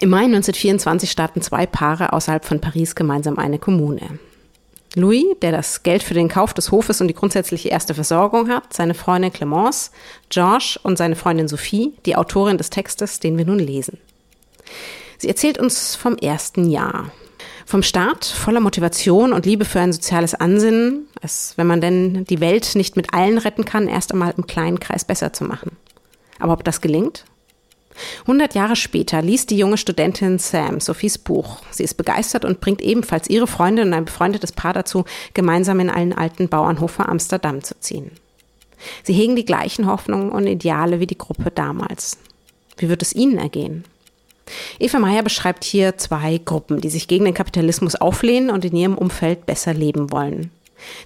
Im 0.01 0.09
Mai 0.09 0.25
1924 0.25 1.09
starten 1.09 1.41
zwei 1.41 1.65
Paare 1.65 2.11
außerhalb 2.11 2.43
von 2.43 2.59
Paris 2.59 2.93
gemeinsam 2.93 3.39
eine 3.39 3.57
Kommune. 3.57 4.19
Louis, 4.95 5.23
der 5.41 5.53
das 5.53 5.83
Geld 5.83 6.03
für 6.03 6.13
den 6.13 6.27
Kauf 6.27 6.53
des 6.53 6.69
Hofes 6.69 6.99
und 6.99 7.07
die 7.07 7.15
grundsätzliche 7.15 7.69
erste 7.69 7.93
Versorgung 7.93 8.49
hat, 8.49 8.73
seine 8.73 8.95
Freundin 8.95 9.31
Clemence, 9.31 9.91
Georges 10.27 10.75
und 10.83 10.97
seine 10.97 11.15
Freundin 11.15 11.47
Sophie, 11.47 11.93
die 12.05 12.17
Autorin 12.17 12.57
des 12.57 12.69
Textes, 12.69 13.21
den 13.21 13.37
wir 13.37 13.45
nun 13.45 13.59
lesen. 13.59 13.97
Sie 15.19 15.29
erzählt 15.29 15.57
uns 15.57 15.95
vom 15.95 16.17
ersten 16.17 16.69
Jahr, 16.69 17.11
vom 17.67 17.83
Staat 17.83 18.23
voller 18.23 18.61
Motivation 18.61 19.33
und 19.33 19.45
Liebe 19.45 19.65
für 19.65 19.81
ein 19.81 19.91
soziales 19.91 20.33
Ansinnen, 20.33 21.09
es, 21.21 21.53
wenn 21.57 21.67
man 21.67 21.81
denn 21.81 22.23
die 22.23 22.39
Welt 22.39 22.75
nicht 22.75 22.95
mit 22.95 23.13
allen 23.13 23.37
retten 23.37 23.65
kann, 23.65 23.89
erst 23.89 24.13
einmal 24.13 24.33
im 24.37 24.47
kleinen 24.47 24.79
Kreis 24.79 25.03
besser 25.03 25.33
zu 25.33 25.43
machen. 25.43 25.71
Aber 26.39 26.53
ob 26.53 26.63
das 26.63 26.79
gelingt? 26.79 27.25
100 28.21 28.55
Jahre 28.55 28.77
später 28.77 29.21
liest 29.21 29.49
die 29.49 29.57
junge 29.57 29.77
Studentin 29.77 30.39
Sam 30.39 30.79
Sophies 30.79 31.17
Buch. 31.17 31.57
Sie 31.69 31.83
ist 31.83 31.95
begeistert 31.95 32.45
und 32.45 32.61
bringt 32.61 32.81
ebenfalls 32.81 33.29
ihre 33.29 33.47
Freundin 33.47 33.87
und 33.87 33.93
ein 33.93 34.05
befreundetes 34.05 34.53
Paar 34.53 34.71
dazu, 34.71 35.03
gemeinsam 35.33 35.81
in 35.81 35.89
einen 35.89 36.13
alten 36.13 36.47
Bauernhof 36.47 36.91
vor 36.91 37.09
Amsterdam 37.09 37.63
zu 37.63 37.77
ziehen. 37.81 38.11
Sie 39.03 39.13
hegen 39.13 39.35
die 39.35 39.45
gleichen 39.45 39.87
Hoffnungen 39.87 40.31
und 40.31 40.47
Ideale 40.47 41.01
wie 41.01 41.07
die 41.07 41.17
Gruppe 41.17 41.51
damals. 41.51 42.17
Wie 42.77 42.87
wird 42.87 43.01
es 43.01 43.13
ihnen 43.13 43.37
ergehen? 43.37 43.83
Eva 44.79 44.99
Meyer 44.99 45.23
beschreibt 45.23 45.63
hier 45.63 45.97
zwei 45.97 46.39
Gruppen, 46.43 46.81
die 46.81 46.89
sich 46.89 47.07
gegen 47.07 47.25
den 47.25 47.33
Kapitalismus 47.33 47.95
auflehnen 47.95 48.49
und 48.49 48.65
in 48.65 48.75
ihrem 48.75 48.97
Umfeld 48.97 49.45
besser 49.45 49.73
leben 49.73 50.11
wollen. 50.11 50.51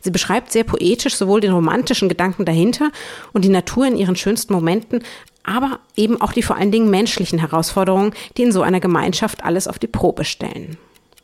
Sie 0.01 0.11
beschreibt 0.11 0.51
sehr 0.51 0.63
poetisch 0.63 1.15
sowohl 1.15 1.41
den 1.41 1.53
romantischen 1.53 2.09
Gedanken 2.09 2.45
dahinter 2.45 2.91
und 3.33 3.45
die 3.45 3.49
Natur 3.49 3.87
in 3.87 3.97
ihren 3.97 4.15
schönsten 4.15 4.53
Momenten, 4.53 5.03
aber 5.43 5.79
eben 5.95 6.21
auch 6.21 6.33
die 6.33 6.43
vor 6.43 6.57
allen 6.57 6.71
Dingen 6.71 6.89
menschlichen 6.89 7.39
Herausforderungen, 7.39 8.13
die 8.37 8.43
in 8.43 8.51
so 8.51 8.61
einer 8.61 8.79
Gemeinschaft 8.79 9.43
alles 9.43 9.67
auf 9.67 9.79
die 9.79 9.87
Probe 9.87 10.25
stellen. 10.25 10.77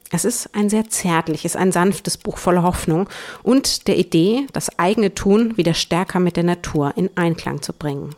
Es 0.10 0.24
ist 0.24 0.56
ein 0.56 0.70
sehr 0.70 0.90
zärtliches, 0.90 1.56
ein 1.58 1.74
sanftes 1.74 2.18
Buch 2.18 2.38
voller 2.38 2.64
Hoffnung 2.64 3.10
und 3.44 3.88
der 3.88 3.98
Idee, 3.98 4.48
das 4.54 4.80
eigene 4.80 5.14
Tun 5.14 5.58
wieder 5.58 5.74
stärker 5.74 6.20
mit 6.20 6.38
der 6.38 6.46
Natur 6.46 6.94
in 6.96 7.10
Einklang 7.16 7.62
zu 7.62 7.74
bringen. 7.74 8.16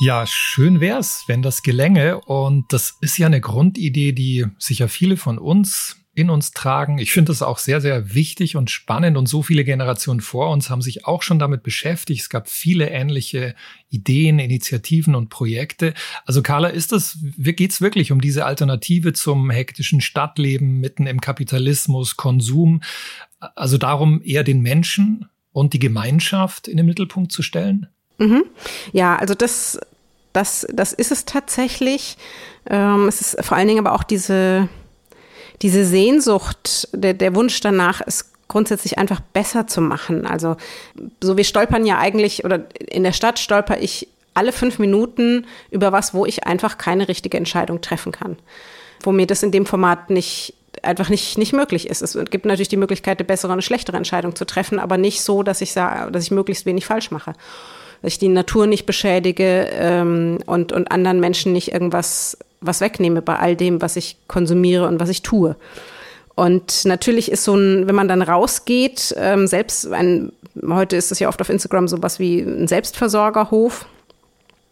Ja, 0.00 0.26
schön 0.28 0.80
wär's, 0.80 1.24
wenn 1.26 1.42
das 1.42 1.62
gelänge. 1.62 2.20
Und 2.20 2.72
das 2.72 2.96
ist 3.00 3.18
ja 3.18 3.26
eine 3.26 3.40
Grundidee, 3.40 4.12
die 4.12 4.46
sicher 4.58 4.88
viele 4.88 5.16
von 5.16 5.38
uns 5.38 5.96
in 6.14 6.30
uns 6.30 6.52
tragen. 6.52 6.98
Ich 6.98 7.12
finde 7.12 7.30
das 7.30 7.42
auch 7.42 7.58
sehr, 7.58 7.80
sehr 7.80 8.14
wichtig 8.14 8.56
und 8.56 8.70
spannend 8.70 9.16
und 9.16 9.26
so 9.26 9.42
viele 9.42 9.64
Generationen 9.64 10.20
vor 10.20 10.50
uns 10.50 10.70
haben 10.70 10.82
sich 10.82 11.04
auch 11.06 11.22
schon 11.22 11.40
damit 11.40 11.64
beschäftigt. 11.64 12.20
Es 12.20 12.28
gab 12.28 12.48
viele 12.48 12.90
ähnliche 12.90 13.56
Ideen, 13.88 14.38
Initiativen 14.38 15.16
und 15.16 15.30
Projekte. 15.30 15.94
Also 16.24 16.42
Carla, 16.42 16.68
ist 16.68 16.92
das, 16.92 17.18
geht's 17.36 17.80
wirklich 17.80 18.12
um 18.12 18.20
diese 18.20 18.46
Alternative 18.46 19.12
zum 19.12 19.50
hektischen 19.50 20.00
Stadtleben 20.00 20.78
mitten 20.78 21.06
im 21.06 21.20
Kapitalismus, 21.20 22.16
Konsum? 22.16 22.82
Also 23.38 23.78
darum 23.78 24.22
eher 24.22 24.44
den 24.44 24.60
Menschen 24.60 25.28
und 25.52 25.72
die 25.72 25.80
Gemeinschaft 25.80 26.68
in 26.68 26.76
den 26.76 26.86
Mittelpunkt 26.86 27.30
zu 27.32 27.42
stellen? 27.42 27.88
Mhm. 28.18 28.44
Ja, 28.92 29.16
also 29.16 29.34
das, 29.34 29.78
das, 30.32 30.66
das 30.72 30.92
ist 30.92 31.12
es 31.12 31.24
tatsächlich. 31.24 32.16
Ähm, 32.68 33.08
es 33.08 33.20
ist 33.20 33.44
vor 33.44 33.56
allen 33.56 33.68
Dingen 33.68 33.84
aber 33.84 33.94
auch 33.94 34.02
diese, 34.02 34.68
diese 35.62 35.84
Sehnsucht, 35.84 36.88
der, 36.92 37.14
der 37.14 37.34
Wunsch 37.34 37.60
danach, 37.60 38.00
es 38.04 38.32
grundsätzlich 38.48 38.98
einfach 38.98 39.20
besser 39.20 39.66
zu 39.66 39.80
machen. 39.80 40.26
Also 40.26 40.56
so 41.22 41.36
wir 41.36 41.44
stolpern 41.44 41.86
ja 41.86 41.98
eigentlich, 41.98 42.44
oder 42.44 42.64
in 42.88 43.04
der 43.04 43.12
Stadt 43.12 43.38
stolper 43.38 43.78
ich 43.78 44.08
alle 44.34 44.52
fünf 44.52 44.78
Minuten 44.78 45.46
über 45.70 45.92
was, 45.92 46.14
wo 46.14 46.24
ich 46.24 46.46
einfach 46.46 46.78
keine 46.78 47.08
richtige 47.08 47.36
Entscheidung 47.36 47.80
treffen 47.80 48.12
kann. 48.12 48.36
Wo 49.02 49.12
mir 49.12 49.26
das 49.26 49.42
in 49.42 49.52
dem 49.52 49.66
Format 49.66 50.10
nicht 50.10 50.54
einfach 50.82 51.08
nicht, 51.08 51.38
nicht 51.38 51.52
möglich 51.52 51.88
ist. 51.88 52.02
Es 52.02 52.16
gibt 52.30 52.44
natürlich 52.44 52.68
die 52.68 52.76
Möglichkeit, 52.76 53.18
eine 53.18 53.26
bessere 53.26 53.48
und 53.48 53.54
eine 53.54 53.62
schlechtere 53.62 53.96
Entscheidung 53.96 54.36
zu 54.36 54.44
treffen, 54.44 54.78
aber 54.78 54.96
nicht 54.96 55.22
so, 55.22 55.42
dass 55.42 55.60
ich 55.60 55.72
sage, 55.72 56.12
dass 56.12 56.22
ich 56.22 56.30
möglichst 56.30 56.66
wenig 56.66 56.86
falsch 56.86 57.10
mache. 57.10 57.34
Dass 58.02 58.12
ich 58.12 58.18
die 58.18 58.28
Natur 58.28 58.66
nicht 58.66 58.86
beschädige 58.86 59.68
ähm, 59.72 60.38
und, 60.46 60.72
und 60.72 60.90
anderen 60.90 61.20
Menschen 61.20 61.52
nicht 61.52 61.72
irgendwas 61.72 62.38
was 62.60 62.80
wegnehme 62.80 63.22
bei 63.22 63.38
all 63.38 63.56
dem, 63.56 63.80
was 63.80 63.96
ich 63.96 64.16
konsumiere 64.26 64.86
und 64.86 65.00
was 65.00 65.08
ich 65.08 65.22
tue. 65.22 65.56
Und 66.34 66.84
natürlich 66.84 67.30
ist 67.32 67.44
so 67.44 67.54
ein, 67.56 67.88
wenn 67.88 67.94
man 67.94 68.08
dann 68.08 68.22
rausgeht, 68.22 69.14
ähm, 69.18 69.46
selbst 69.46 69.90
ein, 69.92 70.32
heute 70.68 70.96
ist 70.96 71.10
es 71.10 71.18
ja 71.18 71.28
oft 71.28 71.40
auf 71.40 71.48
Instagram 71.48 71.88
so 71.88 72.02
was 72.02 72.18
wie 72.18 72.40
ein 72.40 72.68
Selbstversorgerhof. 72.68 73.86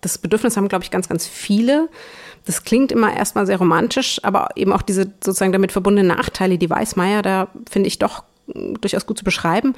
Das 0.00 0.18
Bedürfnis 0.18 0.56
haben, 0.56 0.68
glaube 0.68 0.84
ich, 0.84 0.90
ganz, 0.90 1.08
ganz 1.08 1.26
viele. 1.26 1.88
Das 2.44 2.62
klingt 2.62 2.92
immer 2.92 3.16
erstmal 3.16 3.46
sehr 3.46 3.58
romantisch, 3.58 4.20
aber 4.22 4.50
eben 4.54 4.72
auch 4.72 4.82
diese 4.82 5.10
sozusagen 5.24 5.50
damit 5.50 5.72
verbundenen 5.72 6.16
Nachteile, 6.16 6.58
die 6.58 6.70
weiß 6.70 6.94
Meier 6.94 7.22
da, 7.22 7.48
finde 7.68 7.88
ich, 7.88 7.98
doch 7.98 8.22
durchaus 8.46 9.06
gut 9.06 9.18
zu 9.18 9.24
beschreiben. 9.24 9.74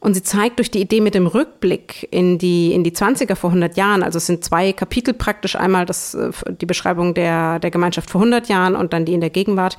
Und 0.00 0.14
sie 0.14 0.22
zeigt 0.22 0.58
durch 0.58 0.70
die 0.70 0.80
Idee 0.80 1.02
mit 1.02 1.14
dem 1.14 1.26
Rückblick 1.26 2.08
in 2.10 2.38
die, 2.38 2.72
in 2.72 2.84
die 2.84 2.92
20er 2.92 3.36
vor 3.36 3.50
100 3.50 3.76
Jahren, 3.76 4.02
also 4.02 4.16
es 4.16 4.26
sind 4.26 4.42
zwei 4.42 4.72
Kapitel 4.72 5.12
praktisch, 5.12 5.56
einmal 5.56 5.84
das, 5.84 6.14
äh, 6.14 6.30
die 6.58 6.66
Beschreibung 6.66 7.12
der, 7.12 7.58
der 7.58 7.70
Gemeinschaft 7.70 8.10
vor 8.10 8.22
100 8.22 8.48
Jahren 8.48 8.74
und 8.76 8.94
dann 8.94 9.04
die 9.04 9.12
in 9.12 9.20
der 9.20 9.30
Gegenwart, 9.30 9.76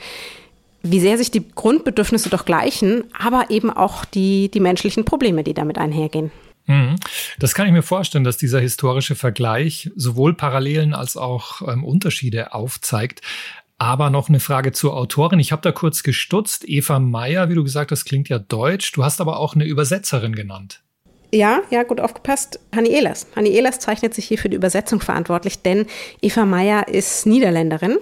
wie 0.83 0.99
sehr 0.99 1.17
sich 1.17 1.31
die 1.31 1.47
Grundbedürfnisse 1.53 2.29
doch 2.29 2.45
gleichen, 2.45 3.03
aber 3.17 3.49
eben 3.49 3.69
auch 3.69 4.05
die, 4.05 4.49
die 4.49 4.59
menschlichen 4.59 5.05
Probleme, 5.05 5.43
die 5.43 5.53
damit 5.53 5.77
einhergehen. 5.77 6.31
Mhm. 6.67 6.95
Das 7.39 7.53
kann 7.53 7.67
ich 7.67 7.73
mir 7.73 7.83
vorstellen, 7.83 8.23
dass 8.23 8.37
dieser 8.37 8.59
historische 8.59 9.15
Vergleich 9.15 9.91
sowohl 9.95 10.33
Parallelen 10.35 10.93
als 10.93 11.17
auch 11.17 11.61
ähm, 11.67 11.83
Unterschiede 11.83 12.53
aufzeigt. 12.53 13.21
Aber 13.81 14.11
noch 14.11 14.29
eine 14.29 14.39
Frage 14.39 14.73
zur 14.73 14.95
Autorin. 14.95 15.39
Ich 15.39 15.51
habe 15.51 15.63
da 15.63 15.71
kurz 15.71 16.03
gestutzt. 16.03 16.69
Eva 16.69 16.99
Meyer, 16.99 17.49
wie 17.49 17.55
du 17.55 17.63
gesagt 17.63 17.89
hast, 17.89 18.05
klingt 18.05 18.29
ja 18.29 18.37
deutsch. 18.37 18.91
Du 18.91 19.03
hast 19.03 19.19
aber 19.19 19.39
auch 19.39 19.55
eine 19.55 19.65
Übersetzerin 19.65 20.35
genannt. 20.35 20.83
Ja, 21.33 21.61
ja, 21.71 21.81
gut 21.81 21.99
aufgepasst. 21.99 22.59
Hanni 22.75 22.89
Ehlers. 22.89 23.25
Hanni 23.35 23.49
Ehlers 23.49 23.79
zeichnet 23.79 24.13
sich 24.13 24.25
hier 24.25 24.37
für 24.37 24.49
die 24.49 24.55
Übersetzung 24.55 24.99
verantwortlich, 24.99 25.63
denn 25.63 25.87
Eva 26.21 26.45
Meyer 26.45 26.89
ist 26.89 27.25
Niederländerin. 27.25 27.97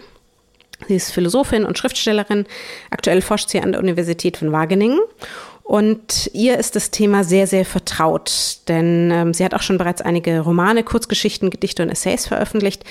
Sie 0.89 0.95
ist 0.95 1.13
Philosophin 1.13 1.63
und 1.63 1.77
Schriftstellerin. 1.77 2.45
Aktuell 2.89 3.21
forscht 3.21 3.47
sie 3.47 3.61
an 3.61 3.71
der 3.71 3.79
Universität 3.79 4.35
von 4.35 4.51
Wageningen. 4.51 4.99
Und 5.63 6.29
ihr 6.33 6.57
ist 6.57 6.75
das 6.75 6.91
Thema 6.91 7.23
sehr, 7.23 7.47
sehr 7.47 7.63
vertraut, 7.63 8.57
denn 8.67 9.11
ähm, 9.13 9.33
sie 9.33 9.45
hat 9.45 9.53
auch 9.53 9.61
schon 9.61 9.77
bereits 9.77 10.01
einige 10.01 10.41
Romane, 10.41 10.83
Kurzgeschichten, 10.83 11.51
Gedichte 11.51 11.83
und 11.83 11.89
Essays 11.89 12.27
veröffentlicht. 12.27 12.83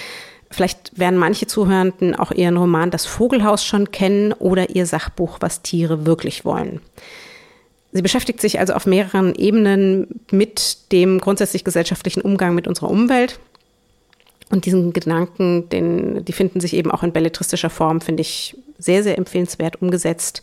Vielleicht 0.51 0.99
werden 0.99 1.19
manche 1.19 1.47
Zuhörenden 1.47 2.15
auch 2.15 2.33
ihren 2.33 2.57
Roman 2.57 2.91
Das 2.91 3.07
Vogelhaus 3.07 3.65
schon 3.65 3.91
kennen 3.91 4.33
oder 4.33 4.71
ihr 4.71 4.87
Sachbuch 4.87 5.39
Was 5.41 5.63
Tiere 5.63 6.07
wirklich 6.07 6.45
wollen. 6.45 6.81
Sie 7.93 8.03
beschäftigt 8.03 8.41
sich 8.41 8.59
also 8.59 8.75
auf 8.75 8.87
mehreren 8.87 9.35
Ebenen 9.35 10.21
mit 10.31 10.93
dem 10.93 11.21
grundsätzlich 11.21 11.65
gesellschaftlichen 11.65 12.21
Umgang 12.21 12.55
mit 12.55 12.69
unserer 12.69 12.91
Umwelt. 12.91 13.41
Und 14.51 14.65
diesen 14.65 14.93
Gedanken, 14.93 15.69
den, 15.69 16.25
die 16.25 16.33
finden 16.33 16.61
sich 16.61 16.75
eben 16.75 16.91
auch 16.91 17.03
in 17.03 17.13
belletristischer 17.13 17.71
Form, 17.71 18.01
finde 18.01 18.23
ich 18.23 18.57
sehr, 18.79 19.03
sehr 19.03 19.19
empfehlenswert 19.19 19.83
umgesetzt. 19.83 20.43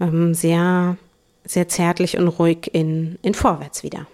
Ähm, 0.00 0.32
sehr, 0.32 0.96
sehr 1.44 1.68
zärtlich 1.68 2.16
und 2.16 2.28
ruhig 2.28 2.70
in, 2.72 3.18
in 3.22 3.34
Vorwärts 3.34 3.82
wieder. 3.82 4.06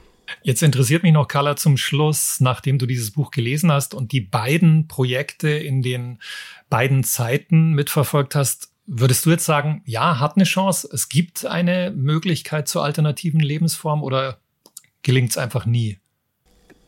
Jetzt 0.42 0.62
interessiert 0.62 1.02
mich 1.02 1.12
noch, 1.12 1.28
Carla, 1.28 1.56
zum 1.56 1.76
Schluss, 1.76 2.40
nachdem 2.40 2.78
du 2.78 2.86
dieses 2.86 3.12
Buch 3.12 3.30
gelesen 3.30 3.72
hast 3.72 3.94
und 3.94 4.12
die 4.12 4.20
beiden 4.20 4.88
Projekte 4.88 5.48
in 5.48 5.82
den 5.82 6.18
beiden 6.70 7.04
Zeiten 7.04 7.72
mitverfolgt 7.72 8.34
hast, 8.34 8.70
würdest 8.86 9.26
du 9.26 9.30
jetzt 9.30 9.44
sagen, 9.44 9.82
ja, 9.84 10.18
hat 10.18 10.36
eine 10.36 10.44
Chance, 10.44 10.88
es 10.92 11.08
gibt 11.08 11.44
eine 11.44 11.92
Möglichkeit 11.94 12.68
zur 12.68 12.84
alternativen 12.84 13.40
Lebensform 13.40 14.02
oder 14.02 14.38
gelingt 15.02 15.30
es 15.30 15.38
einfach 15.38 15.66
nie? 15.66 15.98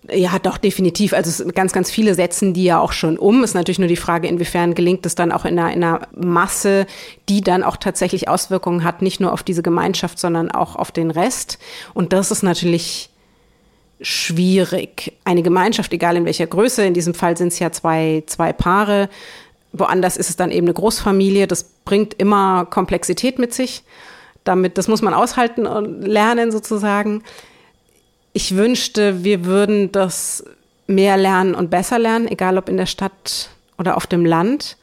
Ja, 0.09 0.39
doch, 0.39 0.57
definitiv. 0.57 1.13
Also 1.13 1.45
ganz, 1.49 1.73
ganz 1.73 1.91
viele 1.91 2.15
setzen 2.15 2.55
die 2.55 2.65
ja 2.65 2.81
auch 2.81 2.93
schon 2.93 3.19
um. 3.19 3.45
Ist 3.45 3.55
natürlich 3.55 3.79
nur 3.79 3.89
die 3.89 3.97
Frage, 3.97 4.29
inwiefern 4.29 4.75
gelingt 4.75 5.05
es 5.05 5.15
dann 5.15 5.31
auch 5.31 5.45
in 5.45 5.59
einer, 5.59 5.73
in 5.75 5.85
einer 5.85 6.09
Masse, 6.17 6.87
die 7.29 7.43
dann 7.43 7.63
auch 7.63 7.77
tatsächlich 7.77 8.27
Auswirkungen 8.27 8.83
hat, 8.83 9.03
nicht 9.03 9.21
nur 9.21 9.33
auf 9.33 9.43
diese 9.43 9.63
Gemeinschaft, 9.63 10.19
sondern 10.19 10.51
auch 10.51 10.75
auf 10.75 10.91
den 10.91 11.11
Rest. 11.11 11.59
Und 11.93 12.15
das 12.15 12.31
ist 12.31 12.43
natürlich 12.43 13.11
schwierig. 14.01 15.13
Eine 15.25 15.43
Gemeinschaft, 15.43 15.93
egal 15.93 16.17
in 16.17 16.25
welcher 16.25 16.47
Größe, 16.47 16.85
in 16.85 16.95
diesem 16.95 17.15
Fall 17.15 17.37
sind 17.37 17.49
es 17.49 17.59
ja 17.59 17.71
zwei, 17.73 18.23
zwei 18.27 18.53
Paare, 18.53 19.09
woanders 19.73 20.17
ist 20.17 20.31
es 20.31 20.37
dann 20.37 20.51
eben 20.51 20.67
eine 20.67 20.75
Großfamilie, 20.75 21.47
das 21.47 21.65
bringt 21.85 22.15
immer 22.15 22.67
Komplexität 22.67 23.39
mit 23.39 23.55
sich. 23.55 23.85
Damit, 24.45 24.79
das 24.79 24.89
muss 24.89 25.03
man 25.03 25.15
aushalten 25.15 25.67
und 25.67 26.03
lernen 26.03 26.51
sozusagen. 26.51 27.23
Ich 28.33 28.57
wünschte, 28.57 29.23
wir 29.23 29.45
würden 29.45 29.93
das 29.93 30.45
mehr 30.87 31.17
lernen 31.17 31.55
und 31.55 31.71
besser 31.71 31.99
lernen, 31.99 32.27
egal 32.27 32.59
ob 32.59 32.69
in 32.69 32.77
der 32.77 32.87
Stadt 32.87 33.51
oder 33.79 33.97
auf 33.97 34.07
dem 34.07 34.25
Land, 34.25 34.77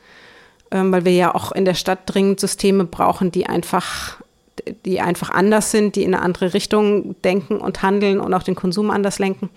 ähm, 0.72 0.92
weil 0.92 1.06
wir 1.06 1.14
ja 1.14 1.36
auch 1.36 1.52
in 1.52 1.66
der 1.66 1.74
Stadt 1.74 2.00
dringend 2.06 2.40
Systeme 2.40 2.86
brauchen, 2.86 3.32
die 3.32 3.48
einfach 3.48 4.18
die 4.86 5.02
einfach 5.02 5.30
anders 5.30 5.72
sind, 5.72 5.96
die 5.96 6.04
in 6.04 6.14
eine 6.14 6.24
andere 6.24 6.54
Richtung 6.54 7.16
denken 7.24 7.58
und 7.58 7.82
handeln 7.82 8.20
und 8.20 8.34
auch 8.34 8.44
den 8.44 8.56
Konsum 8.56 8.90
anders 8.90 9.20
lenken. 9.20 9.50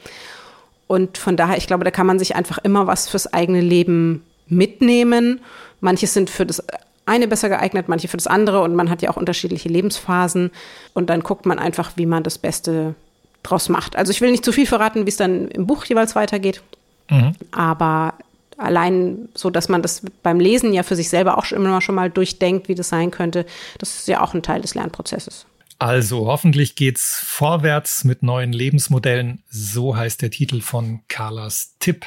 Und 0.86 1.18
von 1.18 1.36
daher, 1.36 1.56
ich 1.56 1.66
glaube, 1.66 1.84
da 1.84 1.90
kann 1.90 2.06
man 2.06 2.18
sich 2.18 2.34
einfach 2.34 2.58
immer 2.58 2.86
was 2.86 3.08
fürs 3.08 3.32
eigene 3.32 3.60
Leben 3.60 4.24
mitnehmen. 4.48 5.40
Manche 5.80 6.06
sind 6.06 6.30
für 6.30 6.44
das 6.44 6.62
eine 7.06 7.28
besser 7.28 7.48
geeignet, 7.48 7.88
manche 7.88 8.08
für 8.08 8.16
das 8.16 8.26
andere 8.26 8.62
und 8.62 8.74
man 8.74 8.90
hat 8.90 9.02
ja 9.02 9.10
auch 9.10 9.16
unterschiedliche 9.16 9.68
Lebensphasen 9.68 10.50
und 10.94 11.10
dann 11.10 11.22
guckt 11.22 11.46
man 11.46 11.58
einfach, 11.58 11.92
wie 11.96 12.06
man 12.06 12.22
das 12.22 12.38
Beste 12.38 12.94
draus 13.42 13.68
macht. 13.68 13.96
Also 13.96 14.12
ich 14.12 14.20
will 14.20 14.30
nicht 14.30 14.44
zu 14.44 14.52
viel 14.52 14.66
verraten, 14.66 15.06
wie 15.06 15.10
es 15.10 15.16
dann 15.16 15.48
im 15.48 15.66
Buch 15.66 15.84
jeweils 15.86 16.14
weitergeht, 16.14 16.62
mhm. 17.08 17.32
aber 17.50 18.14
allein 18.60 19.28
so, 19.34 19.50
dass 19.50 19.68
man 19.68 19.82
das 19.82 20.02
beim 20.22 20.38
Lesen 20.38 20.72
ja 20.72 20.82
für 20.82 20.96
sich 20.96 21.08
selber 21.08 21.38
auch 21.38 21.50
immer 21.50 21.80
schon 21.80 21.94
mal 21.94 22.10
durchdenkt, 22.10 22.68
wie 22.68 22.74
das 22.74 22.88
sein 22.88 23.10
könnte, 23.10 23.46
das 23.78 23.96
ist 23.96 24.08
ja 24.08 24.22
auch 24.22 24.34
ein 24.34 24.42
Teil 24.42 24.60
des 24.60 24.74
Lernprozesses. 24.74 25.46
Also 25.78 26.26
hoffentlich 26.26 26.74
geht's 26.74 27.20
vorwärts 27.24 28.04
mit 28.04 28.22
neuen 28.22 28.52
Lebensmodellen. 28.52 29.42
So 29.48 29.96
heißt 29.96 30.20
der 30.20 30.30
Titel 30.30 30.60
von 30.60 31.00
Carlas 31.08 31.76
Tipp. 31.78 32.04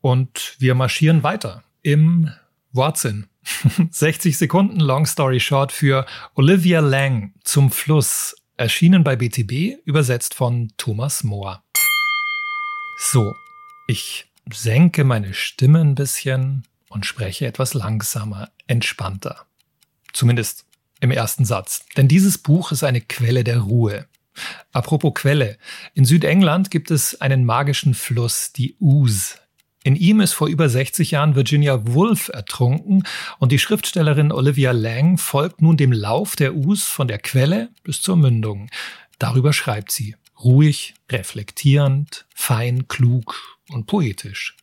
Und 0.00 0.56
wir 0.58 0.74
marschieren 0.74 1.22
weiter 1.22 1.62
im 1.82 2.30
Wortsinn. 2.72 3.28
60 3.90 4.36
Sekunden 4.36 4.80
Long 4.80 5.06
Story 5.06 5.38
Short 5.38 5.70
für 5.70 6.06
Olivia 6.34 6.80
Lang 6.80 7.34
zum 7.44 7.70
Fluss 7.70 8.34
erschienen 8.56 9.04
bei 9.04 9.14
BTB, 9.14 9.78
übersetzt 9.84 10.34
von 10.34 10.72
Thomas 10.76 11.22
Mohr. 11.22 11.62
So, 12.98 13.36
ich 13.86 14.25
senke 14.52 15.04
meine 15.04 15.34
Stimme 15.34 15.80
ein 15.80 15.94
bisschen 15.94 16.66
und 16.88 17.06
spreche 17.06 17.46
etwas 17.46 17.74
langsamer, 17.74 18.50
entspannter. 18.66 19.46
Zumindest 20.12 20.64
im 21.00 21.10
ersten 21.10 21.44
Satz. 21.44 21.84
Denn 21.96 22.08
dieses 22.08 22.38
Buch 22.38 22.72
ist 22.72 22.82
eine 22.82 23.00
Quelle 23.00 23.44
der 23.44 23.58
Ruhe. 23.58 24.06
Apropos 24.72 25.14
Quelle. 25.14 25.58
In 25.94 26.04
Südengland 26.04 26.70
gibt 26.70 26.90
es 26.90 27.20
einen 27.20 27.44
magischen 27.44 27.94
Fluss, 27.94 28.52
die 28.52 28.76
Ouse. 28.80 29.38
In 29.82 29.94
ihm 29.94 30.20
ist 30.20 30.32
vor 30.32 30.48
über 30.48 30.68
60 30.68 31.12
Jahren 31.12 31.36
Virginia 31.36 31.86
Woolf 31.86 32.28
ertrunken 32.28 33.04
und 33.38 33.52
die 33.52 33.58
Schriftstellerin 33.58 34.32
Olivia 34.32 34.72
Lang 34.72 35.16
folgt 35.16 35.62
nun 35.62 35.76
dem 35.76 35.92
Lauf 35.92 36.34
der 36.34 36.54
Ouse 36.54 36.84
von 36.84 37.08
der 37.08 37.18
Quelle 37.18 37.68
bis 37.84 38.02
zur 38.02 38.16
Mündung. 38.16 38.68
Darüber 39.18 39.52
schreibt 39.52 39.92
sie. 39.92 40.16
Ruhig, 40.42 40.94
reflektierend, 41.10 42.26
fein, 42.34 42.88
klug 42.88 43.58
und 43.70 43.86
poetisch. 43.86 44.56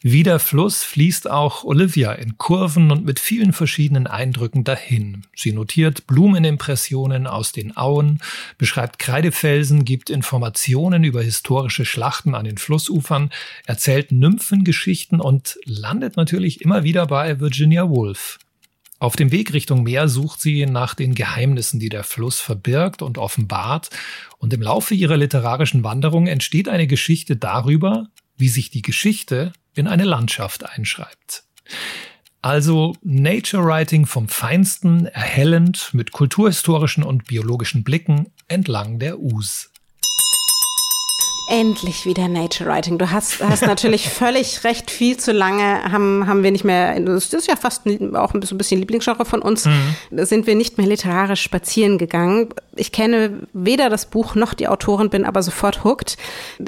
Wie 0.00 0.22
der 0.22 0.38
Fluss 0.38 0.84
fließt 0.84 1.28
auch 1.28 1.64
Olivia 1.64 2.12
in 2.12 2.38
Kurven 2.38 2.92
und 2.92 3.04
mit 3.04 3.18
vielen 3.18 3.52
verschiedenen 3.52 4.06
Eindrücken 4.06 4.62
dahin. 4.62 5.26
Sie 5.34 5.52
notiert 5.52 6.06
Blumenimpressionen 6.06 7.26
aus 7.26 7.50
den 7.50 7.76
Auen, 7.76 8.20
beschreibt 8.58 9.00
Kreidefelsen, 9.00 9.84
gibt 9.84 10.08
Informationen 10.08 11.02
über 11.02 11.20
historische 11.20 11.84
Schlachten 11.84 12.36
an 12.36 12.44
den 12.44 12.58
Flussufern, 12.58 13.30
erzählt 13.66 14.12
Nymphengeschichten 14.12 15.20
und 15.20 15.58
landet 15.64 16.16
natürlich 16.16 16.60
immer 16.60 16.84
wieder 16.84 17.06
bei 17.06 17.40
Virginia 17.40 17.88
Woolf. 17.90 18.38
Auf 19.00 19.14
dem 19.14 19.30
Weg 19.30 19.52
Richtung 19.52 19.84
Meer 19.84 20.08
sucht 20.08 20.40
sie 20.40 20.66
nach 20.66 20.94
den 20.94 21.14
Geheimnissen, 21.14 21.78
die 21.78 21.88
der 21.88 22.02
Fluss 22.02 22.40
verbirgt 22.40 23.00
und 23.00 23.16
offenbart, 23.16 23.90
und 24.38 24.52
im 24.52 24.62
Laufe 24.62 24.94
ihrer 24.94 25.16
literarischen 25.16 25.84
Wanderung 25.84 26.26
entsteht 26.26 26.68
eine 26.68 26.86
Geschichte 26.86 27.36
darüber, 27.36 28.08
wie 28.36 28.48
sich 28.48 28.70
die 28.70 28.82
Geschichte 28.82 29.52
in 29.74 29.86
eine 29.86 30.04
Landschaft 30.04 30.68
einschreibt. 30.68 31.44
Also 32.42 32.94
Nature 33.02 33.64
Writing 33.64 34.06
vom 34.06 34.28
Feinsten, 34.28 35.06
erhellend, 35.06 35.90
mit 35.92 36.12
kulturhistorischen 36.12 37.02
und 37.02 37.24
biologischen 37.24 37.84
Blicken 37.84 38.32
entlang 38.46 38.98
der 38.98 39.18
Us. 39.18 39.70
Endlich 41.50 42.04
wieder 42.04 42.28
Nature 42.28 42.68
Writing. 42.68 42.98
Du 42.98 43.10
hast, 43.10 43.42
hast 43.42 43.64
natürlich 43.64 44.08
völlig 44.10 44.64
recht. 44.64 44.90
Viel 44.90 45.16
zu 45.16 45.32
lange 45.32 45.90
haben, 45.90 46.26
haben 46.26 46.42
wir 46.42 46.50
nicht 46.50 46.64
mehr, 46.64 47.00
das 47.00 47.32
ist 47.32 47.48
ja 47.48 47.56
fast 47.56 47.84
auch 48.14 48.34
ein 48.34 48.40
bisschen 48.40 48.78
Lieblingsgenre 48.78 49.24
von 49.24 49.40
uns, 49.40 49.64
mhm. 49.64 49.94
da 50.10 50.26
sind 50.26 50.46
wir 50.46 50.54
nicht 50.54 50.76
mehr 50.76 50.86
literarisch 50.86 51.40
spazieren 51.40 51.96
gegangen. 51.96 52.50
Ich 52.76 52.92
kenne 52.92 53.40
weder 53.54 53.88
das 53.88 54.06
Buch 54.06 54.34
noch 54.34 54.52
die 54.52 54.68
Autorin, 54.68 55.08
bin 55.08 55.24
aber 55.24 55.42
sofort 55.42 55.84
hooked. 55.84 56.18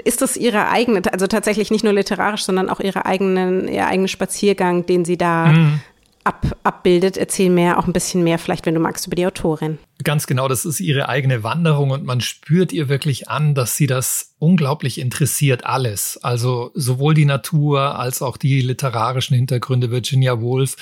Ist 0.04 0.22
das 0.22 0.38
ihre 0.38 0.70
eigene, 0.70 1.02
also 1.12 1.26
tatsächlich 1.26 1.70
nicht 1.70 1.84
nur 1.84 1.92
literarisch, 1.92 2.44
sondern 2.44 2.70
auch 2.70 2.80
ihre 2.80 3.04
eigenen, 3.04 3.68
ihr 3.68 3.86
eigener 3.86 4.08
Spaziergang, 4.08 4.86
den 4.86 5.04
sie 5.04 5.18
da 5.18 5.46
mhm 5.48 5.80
ab, 6.24 6.56
abbildet. 6.62 7.16
Erzähl 7.16 7.50
mehr, 7.50 7.78
auch 7.78 7.86
ein 7.86 7.92
bisschen 7.92 8.22
mehr, 8.22 8.38
vielleicht, 8.38 8.66
wenn 8.66 8.74
du 8.74 8.80
magst, 8.80 9.06
über 9.06 9.16
die 9.16 9.26
Autorin. 9.26 9.78
Ganz 10.02 10.26
genau, 10.26 10.48
das 10.48 10.64
ist 10.64 10.80
ihre 10.80 11.10
eigene 11.10 11.42
Wanderung 11.42 11.90
und 11.90 12.04
man 12.04 12.22
spürt 12.22 12.72
ihr 12.72 12.88
wirklich 12.88 13.28
an, 13.28 13.54
dass 13.54 13.76
sie 13.76 13.86
das 13.86 14.34
unglaublich 14.38 14.98
interessiert, 14.98 15.66
alles. 15.66 16.18
Also 16.22 16.70
sowohl 16.74 17.12
die 17.12 17.26
Natur 17.26 17.98
als 17.98 18.22
auch 18.22 18.38
die 18.38 18.62
literarischen 18.62 19.36
Hintergründe 19.36 19.90
Virginia 19.90 20.40
Woolf. 20.40 20.76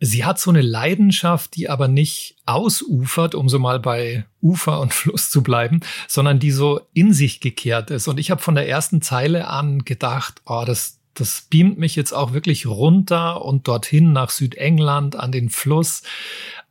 Sie 0.00 0.24
hat 0.26 0.38
so 0.38 0.50
eine 0.50 0.60
Leidenschaft, 0.60 1.56
die 1.56 1.70
aber 1.70 1.88
nicht 1.88 2.36
ausufert, 2.44 3.34
um 3.34 3.48
so 3.48 3.58
mal 3.58 3.80
bei 3.80 4.26
Ufer 4.42 4.80
und 4.80 4.92
Fluss 4.92 5.30
zu 5.30 5.42
bleiben, 5.42 5.80
sondern 6.06 6.38
die 6.38 6.50
so 6.50 6.80
in 6.92 7.14
sich 7.14 7.40
gekehrt 7.40 7.90
ist. 7.90 8.06
Und 8.06 8.20
ich 8.20 8.30
habe 8.30 8.42
von 8.42 8.54
der 8.54 8.68
ersten 8.68 9.00
Zeile 9.00 9.48
an 9.48 9.84
gedacht, 9.84 10.42
oh, 10.44 10.64
das, 10.66 10.97
das 11.20 11.46
beamt 11.50 11.78
mich 11.78 11.96
jetzt 11.96 12.12
auch 12.12 12.32
wirklich 12.32 12.66
runter 12.66 13.44
und 13.44 13.68
dorthin 13.68 14.12
nach 14.12 14.30
Südengland 14.30 15.16
an 15.16 15.32
den 15.32 15.50
Fluss. 15.50 16.02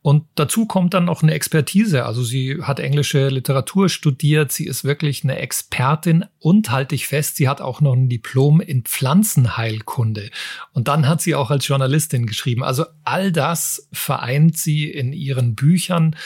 Und 0.00 0.26
dazu 0.36 0.64
kommt 0.64 0.94
dann 0.94 1.04
noch 1.04 1.22
eine 1.22 1.34
Expertise. 1.34 2.06
Also 2.06 2.22
sie 2.22 2.62
hat 2.62 2.80
englische 2.80 3.28
Literatur 3.28 3.88
studiert, 3.88 4.52
sie 4.52 4.66
ist 4.66 4.84
wirklich 4.84 5.24
eine 5.24 5.38
Expertin 5.38 6.24
und 6.38 6.70
halte 6.70 6.94
ich 6.94 7.06
fest, 7.06 7.36
sie 7.36 7.48
hat 7.48 7.60
auch 7.60 7.80
noch 7.80 7.94
ein 7.94 8.08
Diplom 8.08 8.60
in 8.60 8.84
Pflanzenheilkunde. 8.84 10.30
Und 10.72 10.88
dann 10.88 11.08
hat 11.08 11.20
sie 11.20 11.34
auch 11.34 11.50
als 11.50 11.66
Journalistin 11.66 12.26
geschrieben. 12.26 12.62
Also 12.62 12.86
all 13.04 13.32
das 13.32 13.88
vereint 13.92 14.56
sie 14.56 14.88
in 14.88 15.12
ihren 15.12 15.56
Büchern. 15.56 16.16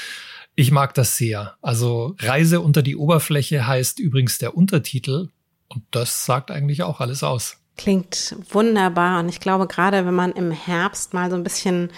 Ich 0.54 0.70
mag 0.70 0.92
das 0.94 1.16
sehr. 1.16 1.56
Also 1.62 2.14
Reise 2.18 2.61
unter 2.61 2.82
die 2.82 2.96
Oberfläche 2.96 3.66
heißt 3.66 3.98
übrigens 3.98 4.37
der 4.37 4.54
Untertitel. 4.54 5.30
Und 5.68 5.85
das 5.90 6.26
sagt 6.26 6.50
eigentlich 6.50 6.82
auch 6.82 7.00
alles 7.00 7.22
aus. 7.22 7.62
Klingt 7.76 8.37
wunderbar. 8.50 9.20
Und 9.20 9.28
ich 9.28 9.40
glaube, 9.40 9.66
gerade 9.66 10.04
wenn 10.06 10.14
man 10.14 10.32
im 10.32 10.50
Herbst 10.50 11.14
mal 11.14 11.30
so 11.30 11.37
ein 11.37 11.42
bisschen 11.44 11.90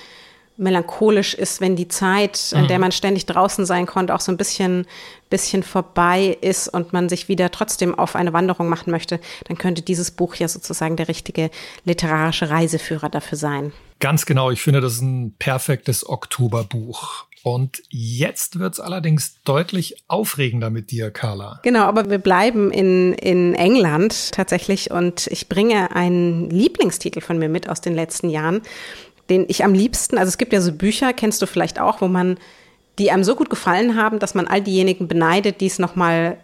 melancholisch 0.56 1.34
ist, 1.34 1.60
wenn 1.60 1.74
die 1.74 1.88
Zeit, 1.88 2.52
in 2.52 2.68
der 2.68 2.78
mhm. 2.78 2.82
man 2.82 2.92
ständig 2.92 3.26
draußen 3.26 3.66
sein 3.66 3.86
konnte, 3.86 4.14
auch 4.14 4.20
so 4.20 4.30
ein 4.30 4.36
bisschen, 4.36 4.86
bisschen 5.28 5.64
vorbei 5.64 6.38
ist 6.40 6.68
und 6.68 6.92
man 6.92 7.08
sich 7.08 7.28
wieder 7.28 7.50
trotzdem 7.50 7.98
auf 7.98 8.14
eine 8.14 8.32
Wanderung 8.32 8.68
machen 8.68 8.90
möchte, 8.92 9.18
dann 9.48 9.58
könnte 9.58 9.82
dieses 9.82 10.12
Buch 10.12 10.36
ja 10.36 10.46
sozusagen 10.46 10.96
der 10.96 11.08
richtige 11.08 11.50
literarische 11.84 12.50
Reiseführer 12.50 13.08
dafür 13.08 13.36
sein. 13.36 13.72
Ganz 13.98 14.26
genau. 14.26 14.50
Ich 14.50 14.62
finde, 14.62 14.80
das 14.80 14.94
ist 14.94 15.02
ein 15.02 15.34
perfektes 15.38 16.08
Oktoberbuch. 16.08 17.26
Und 17.44 17.82
jetzt 17.90 18.58
wird's 18.58 18.80
allerdings 18.80 19.42
deutlich 19.44 20.02
aufregender 20.08 20.70
mit 20.70 20.90
dir, 20.90 21.10
Carla. 21.10 21.60
Genau, 21.62 21.82
aber 21.82 22.08
wir 22.08 22.16
bleiben 22.16 22.70
in, 22.70 23.12
in 23.12 23.54
England 23.54 24.32
tatsächlich 24.32 24.90
und 24.90 25.26
ich 25.26 25.50
bringe 25.50 25.94
einen 25.94 26.48
Lieblingstitel 26.48 27.20
von 27.20 27.38
mir 27.38 27.50
mit 27.50 27.68
aus 27.68 27.82
den 27.82 27.94
letzten 27.94 28.30
Jahren, 28.30 28.62
den 29.28 29.44
ich 29.46 29.62
am 29.62 29.74
liebsten, 29.74 30.16
also 30.16 30.30
es 30.30 30.38
gibt 30.38 30.54
ja 30.54 30.62
so 30.62 30.72
Bücher, 30.72 31.12
kennst 31.12 31.42
du 31.42 31.46
vielleicht 31.46 31.78
auch, 31.78 32.00
wo 32.00 32.08
man, 32.08 32.38
die 32.98 33.10
einem 33.10 33.24
so 33.24 33.36
gut 33.36 33.50
gefallen 33.50 33.94
haben, 33.94 34.20
dass 34.20 34.34
man 34.34 34.46
all 34.46 34.62
diejenigen 34.62 35.06
beneidet, 35.06 35.60
die 35.60 35.66
es 35.66 35.78
nochmal, 35.78 36.38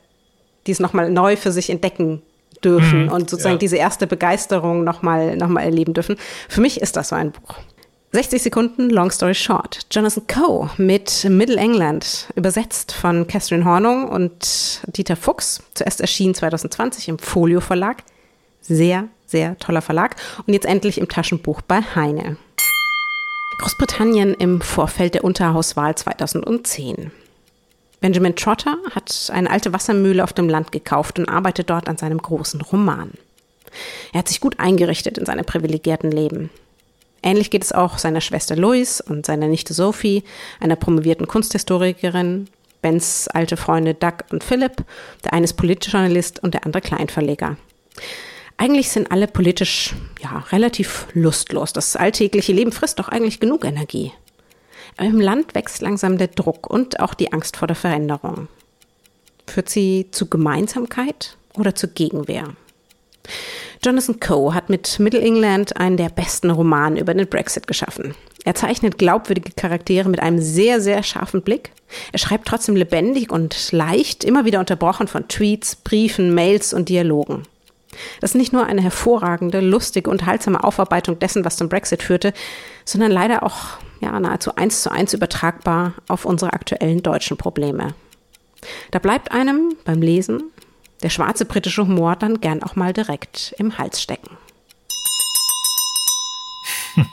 die 0.67 0.73
es 0.73 0.81
nochmal 0.81 1.11
neu 1.11 1.37
für 1.37 1.51
sich 1.51 1.71
entdecken 1.71 2.21
dürfen 2.63 3.05
mhm, 3.05 3.13
und 3.13 3.31
sozusagen 3.31 3.55
ja. 3.55 3.61
diese 3.61 3.77
erste 3.77 4.07
Begeisterung 4.07 4.85
nochmal 4.85 5.35
noch 5.39 5.49
mal 5.49 5.63
erleben 5.63 5.95
dürfen. 5.95 6.17
Für 6.47 6.61
mich 6.61 6.79
ist 6.83 6.97
das 6.97 7.09
so 7.09 7.17
ein 7.17 7.33
Buch. 7.33 7.55
60 8.13 8.43
Sekunden, 8.43 8.91
Long 8.91 9.13
Story 9.13 9.37
Short. 9.37 9.87
Jonathan 9.93 10.27
Coe 10.27 10.69
mit 10.79 11.25
Middle 11.29 11.57
England, 11.57 12.27
übersetzt 12.35 12.91
von 12.91 13.29
Catherine 13.29 13.65
Hornung 13.65 14.09
und 14.09 14.81
Dieter 14.97 15.15
Fuchs. 15.15 15.63
Zuerst 15.75 16.01
erschien 16.01 16.35
2020 16.35 17.09
im 17.09 17.21
Folio 17.21 17.61
Verlag. 17.61 18.03
Sehr, 18.63 19.07
sehr 19.27 19.57
toller 19.61 19.81
Verlag. 19.81 20.17
Und 20.45 20.53
jetzt 20.55 20.67
endlich 20.67 20.99
im 20.99 21.09
Taschenbuch 21.09 21.61
bei 21.61 21.83
Heine. 21.83 22.37
Großbritannien 23.61 24.35
im 24.35 24.61
Vorfeld 24.61 25.15
der 25.15 25.23
Unterhauswahl 25.23 25.95
2010. 25.95 27.13
Benjamin 28.01 28.35
Trotter 28.35 28.77
hat 28.93 29.31
eine 29.33 29.51
alte 29.51 29.73
Wassermühle 29.73 30.25
auf 30.25 30.33
dem 30.33 30.49
Land 30.49 30.73
gekauft 30.73 31.21
und 31.21 31.29
arbeitet 31.29 31.71
dort 31.71 31.89
an 31.89 31.97
seinem 31.97 32.19
großen 32.19 32.61
Roman. 32.61 33.13
Er 34.13 34.19
hat 34.19 34.29
sich 34.29 34.41
gut 34.41 34.59
eingerichtet 34.59 35.17
in 35.17 35.27
seinem 35.27 35.45
privilegierten 35.45 36.11
Leben. 36.11 36.51
Ähnlich 37.23 37.51
geht 37.51 37.65
es 37.65 37.73
auch 37.73 37.99
seiner 37.99 38.21
Schwester 38.21 38.57
Lois 38.57 39.01
und 39.01 39.27
seiner 39.27 39.47
Nichte 39.47 39.75
Sophie, 39.75 40.25
einer 40.59 40.77
promovierten 40.77 41.27
Kunsthistorikerin, 41.27 42.49
Bens 42.83 43.29
alte 43.29 43.57
Freunde 43.57 43.95
Doug 43.95 44.25
und 44.31 44.43
Philip, 44.43 44.85
der 45.25 45.33
eine 45.35 45.45
ist 45.45 45.55
Politjournalist 45.55 46.43
und 46.43 46.55
der 46.55 46.65
andere 46.65 46.81
Kleinverleger. 46.81 47.57
Eigentlich 48.57 48.91
sind 48.91 49.11
alle 49.11 49.27
politisch 49.27 49.95
ja 50.23 50.45
relativ 50.51 51.07
lustlos. 51.15 51.73
Das 51.73 51.97
alltägliche 51.97 52.53
Leben 52.53 52.73
frisst 52.73 52.99
doch 52.99 53.09
eigentlich 53.09 53.41
genug 53.41 53.65
Energie. 53.65 54.13
Aber 54.97 55.09
im 55.09 55.21
Land 55.21 55.55
wächst 55.55 55.81
langsam 55.81 56.19
der 56.19 56.29
Druck 56.29 56.69
und 56.69 57.01
auch 57.01 57.15
die 57.15 57.33
Angst 57.33 57.57
vor 57.57 57.69
der 57.69 57.77
Veränderung. 57.77 58.49
Führt 59.47 59.71
sie 59.71 60.09
zu 60.11 60.29
Gemeinsamkeit 60.29 61.37
oder 61.55 61.75
zur 61.75 61.91
Gegenwehr? 61.91 62.55
Jonathan 63.83 64.21
Coe 64.21 64.53
hat 64.53 64.69
mit 64.69 64.99
Middle 64.99 65.23
England 65.23 65.79
einen 65.79 65.97
der 65.97 66.11
besten 66.11 66.51
Romane 66.51 67.01
über 67.01 67.15
den 67.15 67.27
Brexit 67.27 67.67
geschaffen. 67.67 68.15
Er 68.45 68.55
zeichnet 68.55 68.99
glaubwürdige 68.99 69.53
Charaktere 69.53 70.09
mit 70.11 70.21
einem 70.21 70.39
sehr, 70.39 70.83
sehr 70.83 71.03
scharfen 71.03 71.41
Blick. 71.41 71.73
Er 72.13 72.19
schreibt 72.19 72.47
trotzdem 72.47 72.77
lebendig 72.77 73.33
und 73.33 73.73
leicht, 73.73 74.23
immer 74.25 74.45
wieder 74.45 74.61
unterbrochen 74.61 75.09
von 75.09 75.29
Tweets, 75.29 75.77
Briefen, 75.77 76.35
Mails 76.35 76.75
und 76.75 76.91
Dialogen. 76.91 77.45
Das 78.21 78.33
ist 78.33 78.37
nicht 78.37 78.53
nur 78.53 78.67
eine 78.67 78.83
hervorragende, 78.83 79.61
lustige, 79.61 80.11
unterhaltsame 80.11 80.63
Aufarbeitung 80.63 81.19
dessen, 81.19 81.47
was 81.47 81.57
zum 81.57 81.71
Brexit 81.71 82.03
führte, 82.03 82.35
sondern 82.85 83.11
leider 83.11 83.43
auch 83.43 83.79
ja, 84.01 84.19
nahezu 84.21 84.55
eins 84.57 84.83
zu 84.83 84.93
eins 84.93 85.15
übertragbar 85.15 85.95
auf 86.07 86.27
unsere 86.27 86.53
aktuellen 86.53 87.03
deutschen 87.03 87.39
Probleme. 87.39 87.95
Da 88.91 88.99
bleibt 88.99 89.33
einem 89.33 89.75
beim 89.85 90.03
Lesen 90.03 90.43
der 91.03 91.11
schwarze 91.11 91.45
britische 91.45 91.83
Humor 91.83 92.17
dann 92.17 92.41
gern 92.41 92.63
auch 92.63 92.77
mal 92.77 92.93
direkt 92.93 93.55
im 93.59 93.79
Hals 93.79 94.01
stecken. 94.01 94.37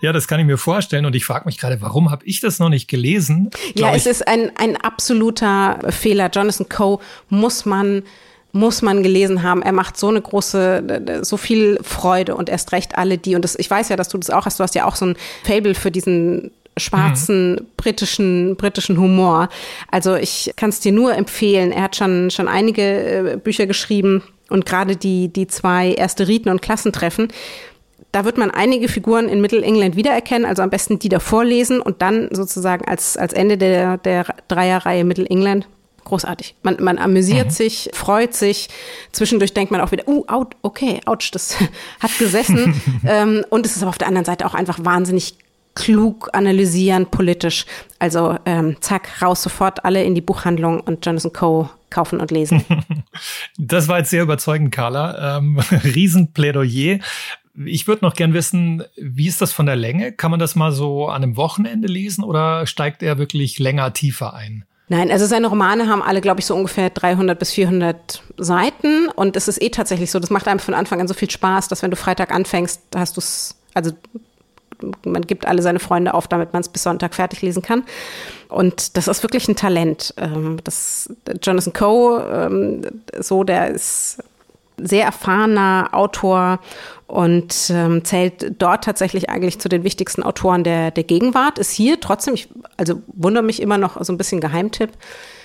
Ja, 0.00 0.12
das 0.12 0.28
kann 0.28 0.40
ich 0.40 0.46
mir 0.46 0.56
vorstellen. 0.56 1.04
Und 1.04 1.14
ich 1.14 1.24
frage 1.24 1.44
mich 1.44 1.58
gerade, 1.58 1.80
warum 1.82 2.10
habe 2.10 2.24
ich 2.24 2.40
das 2.40 2.58
noch 2.58 2.68
nicht 2.68 2.88
gelesen? 2.88 3.50
Ja, 3.74 3.94
es 3.94 4.06
ist 4.06 4.26
ein, 4.26 4.50
ein 4.56 4.76
absoluter 4.76 5.78
Fehler. 5.90 6.30
Jonathan 6.30 6.68
Coe 6.68 6.98
muss 7.28 7.64
man 7.64 8.02
muss 8.52 8.82
man 8.82 9.02
gelesen 9.02 9.42
haben. 9.42 9.62
Er 9.62 9.72
macht 9.72 9.96
so 9.96 10.08
eine 10.08 10.22
große, 10.22 11.20
so 11.22 11.36
viel 11.36 11.80
Freude 11.82 12.36
und 12.36 12.48
erst 12.48 12.70
recht 12.70 12.96
alle 12.96 13.18
die. 13.18 13.34
Und 13.34 13.42
das, 13.42 13.58
ich 13.58 13.68
weiß 13.68 13.88
ja, 13.88 13.96
dass 13.96 14.08
du 14.08 14.16
das 14.16 14.30
auch 14.30 14.46
hast. 14.46 14.60
Du 14.60 14.62
hast 14.62 14.76
ja 14.76 14.84
auch 14.84 14.94
so 14.94 15.06
ein 15.06 15.16
Fable 15.42 15.74
für 15.74 15.90
diesen 15.90 16.52
schwarzen 16.76 17.52
mhm. 17.52 17.66
britischen 17.76 18.56
britischen 18.56 18.98
Humor. 18.98 19.48
Also 19.90 20.16
ich 20.16 20.52
kann 20.56 20.70
es 20.70 20.80
dir 20.80 20.92
nur 20.92 21.14
empfehlen. 21.14 21.72
Er 21.72 21.82
hat 21.82 21.96
schon 21.96 22.30
schon 22.30 22.48
einige 22.48 22.82
äh, 22.82 23.36
Bücher 23.36 23.66
geschrieben 23.66 24.22
und 24.50 24.66
gerade 24.66 24.96
die 24.96 25.28
die 25.28 25.46
zwei 25.46 25.92
erste 25.92 26.28
Riten 26.28 26.48
und 26.48 26.62
Klassentreffen. 26.62 27.28
Da 28.12 28.24
wird 28.24 28.38
man 28.38 28.50
einige 28.52 28.88
Figuren 28.88 29.28
in 29.28 29.40
Mittelengland 29.40 29.96
wiedererkennen, 29.96 30.46
also 30.46 30.62
am 30.62 30.70
besten 30.70 31.00
die 31.00 31.08
davor 31.08 31.44
lesen 31.44 31.80
und 31.80 32.00
dann 32.00 32.28
sozusagen 32.30 32.84
als, 32.86 33.16
als 33.16 33.32
Ende 33.32 33.58
der, 33.58 33.98
der 33.98 34.26
Dreierreihe 34.46 35.04
Mittelengland 35.04 35.66
großartig. 36.04 36.54
Man, 36.62 36.76
man 36.80 36.98
amüsiert 36.98 37.46
mhm. 37.46 37.50
sich, 37.50 37.90
freut 37.92 38.34
sich. 38.34 38.68
Zwischendurch 39.12 39.54
denkt 39.54 39.72
man 39.72 39.80
auch 39.80 39.90
wieder, 39.90 40.06
uh, 40.06 40.24
out, 40.28 40.54
okay, 40.62 41.00
ouch, 41.06 41.30
das 41.32 41.56
hat 42.00 42.16
gesessen. 42.18 42.80
ähm, 43.06 43.44
und 43.50 43.66
es 43.66 43.76
ist 43.76 43.82
aber 43.82 43.88
auf 43.88 43.98
der 43.98 44.08
anderen 44.08 44.24
Seite 44.24 44.46
auch 44.46 44.54
einfach 44.54 44.78
wahnsinnig 44.82 45.34
klug 45.74 46.30
analysieren, 46.32 47.06
politisch. 47.06 47.66
Also 47.98 48.36
ähm, 48.46 48.76
zack, 48.80 49.22
raus 49.22 49.42
sofort 49.42 49.84
alle 49.84 50.04
in 50.04 50.14
die 50.14 50.20
Buchhandlung 50.20 50.80
und 50.80 51.04
Jonathan 51.04 51.32
Coe 51.32 51.68
kaufen 51.90 52.20
und 52.20 52.30
lesen. 52.30 52.64
Das 53.56 53.86
war 53.86 53.98
jetzt 53.98 54.10
sehr 54.10 54.24
überzeugend, 54.24 54.72
Carla. 54.72 55.38
Ähm, 55.38 55.58
Riesenplädoyer. 55.84 56.98
Ich 57.64 57.86
würde 57.86 58.04
noch 58.04 58.14
gern 58.14 58.34
wissen, 58.34 58.82
wie 58.96 59.28
ist 59.28 59.40
das 59.40 59.52
von 59.52 59.66
der 59.66 59.76
Länge? 59.76 60.10
Kann 60.10 60.32
man 60.32 60.40
das 60.40 60.56
mal 60.56 60.72
so 60.72 61.06
an 61.06 61.22
einem 61.22 61.36
Wochenende 61.36 61.86
lesen 61.86 62.24
oder 62.24 62.66
steigt 62.66 63.04
er 63.04 63.18
wirklich 63.18 63.60
länger 63.60 63.92
tiefer 63.92 64.34
ein? 64.34 64.64
Nein, 64.88 65.10
also 65.10 65.24
seine 65.26 65.46
Romane 65.46 65.88
haben 65.88 66.02
alle, 66.02 66.20
glaube 66.20 66.40
ich, 66.40 66.46
so 66.46 66.54
ungefähr 66.54 66.90
300 66.90 67.38
bis 67.38 67.52
400 67.52 68.22
Seiten. 68.36 69.08
Und 69.14 69.36
es 69.36 69.46
ist 69.48 69.62
eh 69.62 69.70
tatsächlich 69.70 70.10
so, 70.10 70.18
das 70.18 70.30
macht 70.30 70.46
einem 70.48 70.58
von 70.58 70.74
Anfang 70.74 71.00
an 71.00 71.08
so 71.08 71.14
viel 71.14 71.30
Spaß, 71.30 71.68
dass 71.68 71.82
wenn 71.82 71.90
du 71.90 71.96
Freitag 71.96 72.32
anfängst, 72.32 72.82
hast 72.94 73.16
du 73.16 73.20
es, 73.20 73.56
also 73.72 73.92
man 75.04 75.22
gibt 75.22 75.46
alle 75.46 75.62
seine 75.62 75.78
Freunde 75.78 76.14
auf, 76.14 76.28
damit 76.28 76.52
man 76.52 76.60
es 76.60 76.68
bis 76.68 76.82
Sonntag 76.82 77.14
fertig 77.14 77.42
lesen 77.42 77.62
kann. 77.62 77.84
Und 78.48 78.96
das 78.96 79.08
ist 79.08 79.22
wirklich 79.22 79.48
ein 79.48 79.56
Talent. 79.56 80.14
Ähm, 80.16 80.58
das 80.64 81.08
Jonathan 81.42 81.72
Coe, 81.72 82.20
ähm, 82.30 82.82
so, 83.18 83.44
der 83.44 83.70
ist 83.70 84.18
sehr 84.76 85.04
erfahrener 85.04 85.90
Autor 85.92 86.58
und 87.06 87.70
ähm, 87.70 88.04
zählt 88.04 88.60
dort 88.60 88.84
tatsächlich 88.84 89.30
eigentlich 89.30 89.58
zu 89.60 89.68
den 89.68 89.84
wichtigsten 89.84 90.22
Autoren 90.22 90.64
der, 90.64 90.90
der 90.90 91.04
Gegenwart. 91.04 91.58
Ist 91.58 91.70
hier 91.70 92.00
trotzdem, 92.00 92.34
ich, 92.34 92.48
also 92.76 93.02
wundere 93.06 93.44
mich 93.44 93.62
immer 93.62 93.78
noch 93.78 94.02
so 94.04 94.12
ein 94.12 94.18
bisschen 94.18 94.40
Geheimtipp, 94.40 94.90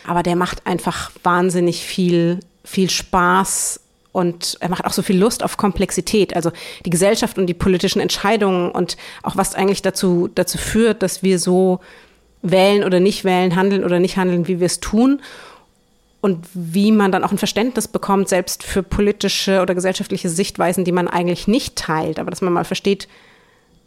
aber 0.07 0.23
der 0.23 0.35
macht 0.35 0.65
einfach 0.65 1.11
wahnsinnig 1.23 1.83
viel, 1.83 2.39
viel 2.63 2.89
Spaß 2.89 3.81
und 4.11 4.57
er 4.59 4.69
macht 4.69 4.85
auch 4.85 4.93
so 4.93 5.01
viel 5.01 5.17
Lust 5.17 5.43
auf 5.43 5.57
Komplexität, 5.57 6.35
also 6.35 6.51
die 6.85 6.89
Gesellschaft 6.89 7.37
und 7.37 7.47
die 7.47 7.53
politischen 7.53 7.99
Entscheidungen 7.99 8.71
und 8.71 8.97
auch 9.23 9.37
was 9.37 9.55
eigentlich 9.55 9.81
dazu, 9.81 10.29
dazu 10.33 10.57
führt, 10.57 11.03
dass 11.03 11.23
wir 11.23 11.39
so 11.39 11.79
wählen 12.41 12.83
oder 12.83 12.99
nicht 12.99 13.23
wählen, 13.23 13.55
handeln 13.55 13.83
oder 13.83 13.99
nicht 13.99 14.17
handeln, 14.17 14.47
wie 14.47 14.59
wir 14.59 14.65
es 14.65 14.79
tun 14.79 15.21
und 16.21 16.47
wie 16.53 16.91
man 16.91 17.11
dann 17.11 17.23
auch 17.23 17.31
ein 17.31 17.37
Verständnis 17.37 17.87
bekommt, 17.87 18.29
selbst 18.29 18.63
für 18.63 18.83
politische 18.83 19.61
oder 19.61 19.75
gesellschaftliche 19.75 20.29
Sichtweisen, 20.29 20.85
die 20.85 20.91
man 20.91 21.07
eigentlich 21.07 21.47
nicht 21.47 21.75
teilt, 21.75 22.19
aber 22.19 22.29
dass 22.29 22.41
man 22.41 22.53
mal 22.53 22.65
versteht, 22.65 23.07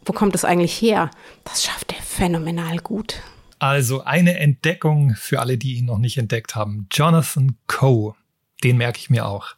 wo 0.05 0.13
kommt 0.13 0.35
es 0.35 0.45
eigentlich 0.45 0.81
her? 0.81 1.11
Das 1.45 1.65
schafft 1.65 1.93
er 1.93 2.03
phänomenal 2.03 2.79
gut. 2.79 3.23
Also 3.59 4.03
eine 4.03 4.39
Entdeckung 4.39 5.15
für 5.15 5.39
alle, 5.39 5.57
die 5.57 5.75
ihn 5.75 5.85
noch 5.85 5.99
nicht 5.99 6.19
entdeckt 6.19 6.57
haben. 6.57 6.89
Jonathan 6.91 7.57
Coe. 7.69 8.15
Den 8.65 8.77
merke 8.77 8.99
ich 8.99 9.11
mir 9.11 9.27
auch. 9.27 9.55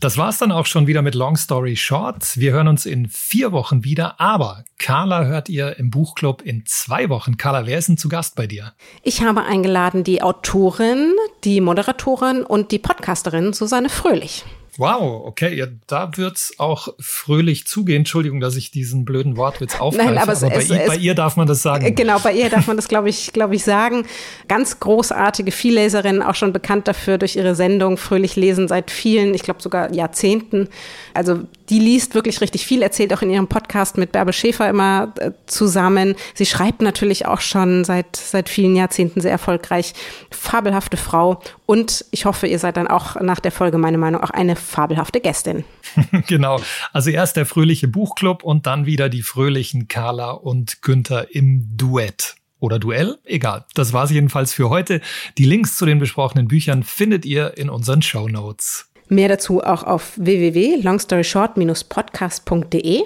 Das 0.00 0.16
war's 0.16 0.38
dann 0.38 0.52
auch 0.52 0.64
schon 0.64 0.86
wieder 0.86 1.02
mit 1.02 1.14
Long 1.14 1.36
Story 1.36 1.76
Short. 1.76 2.38
Wir 2.38 2.52
hören 2.52 2.66
uns 2.66 2.86
in 2.86 3.08
vier 3.08 3.52
Wochen 3.52 3.84
wieder, 3.84 4.18
aber 4.18 4.64
Carla 4.78 5.24
hört 5.26 5.50
ihr 5.50 5.78
im 5.78 5.90
Buchclub 5.90 6.40
in 6.40 6.64
zwei 6.64 7.10
Wochen. 7.10 7.36
Carla, 7.36 7.66
wer 7.66 7.78
ist 7.78 7.88
denn 7.88 7.98
zu 7.98 8.08
Gast 8.08 8.34
bei 8.34 8.46
dir? 8.46 8.72
Ich 9.02 9.22
habe 9.22 9.42
eingeladen 9.42 10.02
die 10.02 10.22
Autorin, 10.22 11.12
die 11.44 11.60
Moderatorin 11.60 12.42
und 12.42 12.72
die 12.72 12.78
Podcasterin 12.78 13.52
Susanne 13.52 13.90
Fröhlich. 13.90 14.44
Wow, 14.78 15.26
okay, 15.26 15.54
ja, 15.54 15.66
da 15.86 16.16
wird's 16.16 16.54
auch 16.58 16.88
fröhlich 16.98 17.66
zugehen. 17.66 17.98
Entschuldigung, 17.98 18.40
dass 18.40 18.56
ich 18.56 18.70
diesen 18.70 19.04
blöden 19.04 19.36
Wortwitz 19.36 19.78
aufgreife, 19.78 20.14
Nein, 20.14 20.18
aber, 20.18 20.32
aber 20.32 20.48
bei, 20.48 20.56
es, 20.56 20.70
ihr, 20.70 20.86
bei, 20.86 20.96
ihr, 20.96 21.14
darf 21.14 21.36
man 21.36 21.46
das 21.46 21.60
sagen. 21.60 21.94
Genau, 21.94 22.18
bei 22.20 22.32
ihr 22.32 22.48
darf 22.48 22.66
man 22.66 22.76
das, 22.76 22.88
glaube 22.88 23.10
ich, 23.10 23.34
glaube 23.34 23.54
ich, 23.54 23.64
sagen. 23.64 24.06
Ganz 24.48 24.80
großartige 24.80 25.52
Vielleserin, 25.52 26.22
auch 26.22 26.34
schon 26.34 26.54
bekannt 26.54 26.88
dafür 26.88 27.18
durch 27.18 27.36
ihre 27.36 27.54
Sendung 27.54 27.98
Fröhlich 27.98 28.34
lesen 28.36 28.66
seit 28.66 28.90
vielen, 28.90 29.34
ich 29.34 29.42
glaube 29.42 29.60
sogar 29.60 29.92
Jahrzehnten. 29.92 30.68
Also 31.12 31.40
die 31.68 31.78
liest 31.78 32.14
wirklich 32.14 32.40
richtig 32.40 32.66
viel, 32.66 32.82
erzählt 32.82 33.12
auch 33.12 33.22
in 33.22 33.30
ihrem 33.30 33.48
Podcast 33.48 33.98
mit 33.98 34.12
Bärbel 34.12 34.32
Schäfer 34.32 34.70
immer 34.70 35.12
äh, 35.18 35.32
zusammen. 35.46 36.14
Sie 36.34 36.46
schreibt 36.46 36.80
natürlich 36.80 37.26
auch 37.26 37.40
schon 37.40 37.84
seit, 37.84 38.16
seit 38.16 38.48
vielen 38.48 38.74
Jahrzehnten 38.74 39.20
sehr 39.20 39.32
erfolgreich. 39.32 39.92
Fabelhafte 40.30 40.96
Frau. 40.96 41.42
Und 41.72 42.04
ich 42.10 42.26
hoffe, 42.26 42.46
ihr 42.46 42.58
seid 42.58 42.76
dann 42.76 42.86
auch 42.86 43.18
nach 43.18 43.40
der 43.40 43.50
Folge, 43.50 43.78
meine 43.78 43.96
Meinung, 43.96 44.22
auch 44.22 44.28
eine 44.28 44.56
fabelhafte 44.56 45.20
Gästin. 45.20 45.64
genau. 46.26 46.60
Also 46.92 47.08
erst 47.08 47.38
der 47.38 47.46
fröhliche 47.46 47.88
Buchclub 47.88 48.44
und 48.44 48.66
dann 48.66 48.84
wieder 48.84 49.08
die 49.08 49.22
fröhlichen 49.22 49.88
Carla 49.88 50.32
und 50.32 50.82
Günther 50.82 51.34
im 51.34 51.66
Duett 51.74 52.34
oder 52.60 52.78
Duell, 52.78 53.16
egal. 53.24 53.64
Das 53.74 53.94
war's 53.94 54.10
jedenfalls 54.10 54.52
für 54.52 54.68
heute. 54.68 55.00
Die 55.38 55.46
Links 55.46 55.78
zu 55.78 55.86
den 55.86 55.98
besprochenen 55.98 56.46
Büchern 56.46 56.82
findet 56.82 57.24
ihr 57.24 57.56
in 57.56 57.70
unseren 57.70 58.02
Show 58.02 58.28
Notes. 58.28 58.90
Mehr 59.08 59.28
dazu 59.28 59.62
auch 59.62 59.82
auf 59.82 60.12
www.longstoryshort-podcast.de. 60.16 63.00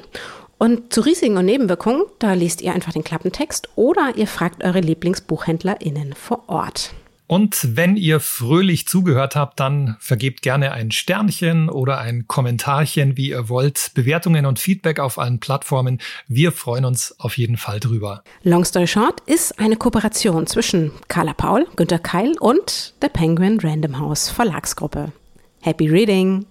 Und 0.58 0.92
zu 0.92 1.02
Risiken 1.02 1.36
und 1.36 1.44
Nebenwirkungen, 1.44 2.02
da 2.18 2.32
liest 2.32 2.62
ihr 2.62 2.74
einfach 2.74 2.92
den 2.92 3.04
Klappentext 3.04 3.68
oder 3.76 4.14
ihr 4.16 4.26
fragt 4.26 4.64
eure 4.64 4.80
LieblingsbuchhändlerInnen 4.80 6.14
vor 6.14 6.48
Ort. 6.48 6.90
Und 7.26 7.76
wenn 7.76 7.96
ihr 7.96 8.20
fröhlich 8.20 8.86
zugehört 8.86 9.34
habt, 9.34 9.58
dann 9.58 9.96
vergebt 9.98 10.42
gerne 10.42 10.72
ein 10.72 10.90
Sternchen 10.90 11.68
oder 11.68 11.98
ein 11.98 12.26
Kommentarchen, 12.28 13.16
wie 13.16 13.30
ihr 13.30 13.48
wollt. 13.48 13.90
Bewertungen 13.94 14.46
und 14.46 14.58
Feedback 14.58 15.00
auf 15.00 15.18
allen 15.18 15.40
Plattformen. 15.40 15.98
Wir 16.28 16.52
freuen 16.52 16.84
uns 16.84 17.14
auf 17.18 17.36
jeden 17.36 17.56
Fall 17.56 17.80
drüber. 17.80 18.22
Long 18.42 18.64
Story 18.64 18.86
Short 18.86 19.20
ist 19.26 19.58
eine 19.58 19.76
Kooperation 19.76 20.46
zwischen 20.46 20.92
Carla 21.08 21.34
Paul, 21.34 21.66
Günter 21.76 21.98
Keil 21.98 22.34
und 22.38 22.94
der 23.02 23.08
Penguin 23.08 23.58
Random 23.60 23.98
House 23.98 24.28
Verlagsgruppe. 24.28 25.12
Happy 25.62 25.88
reading! 25.88 26.46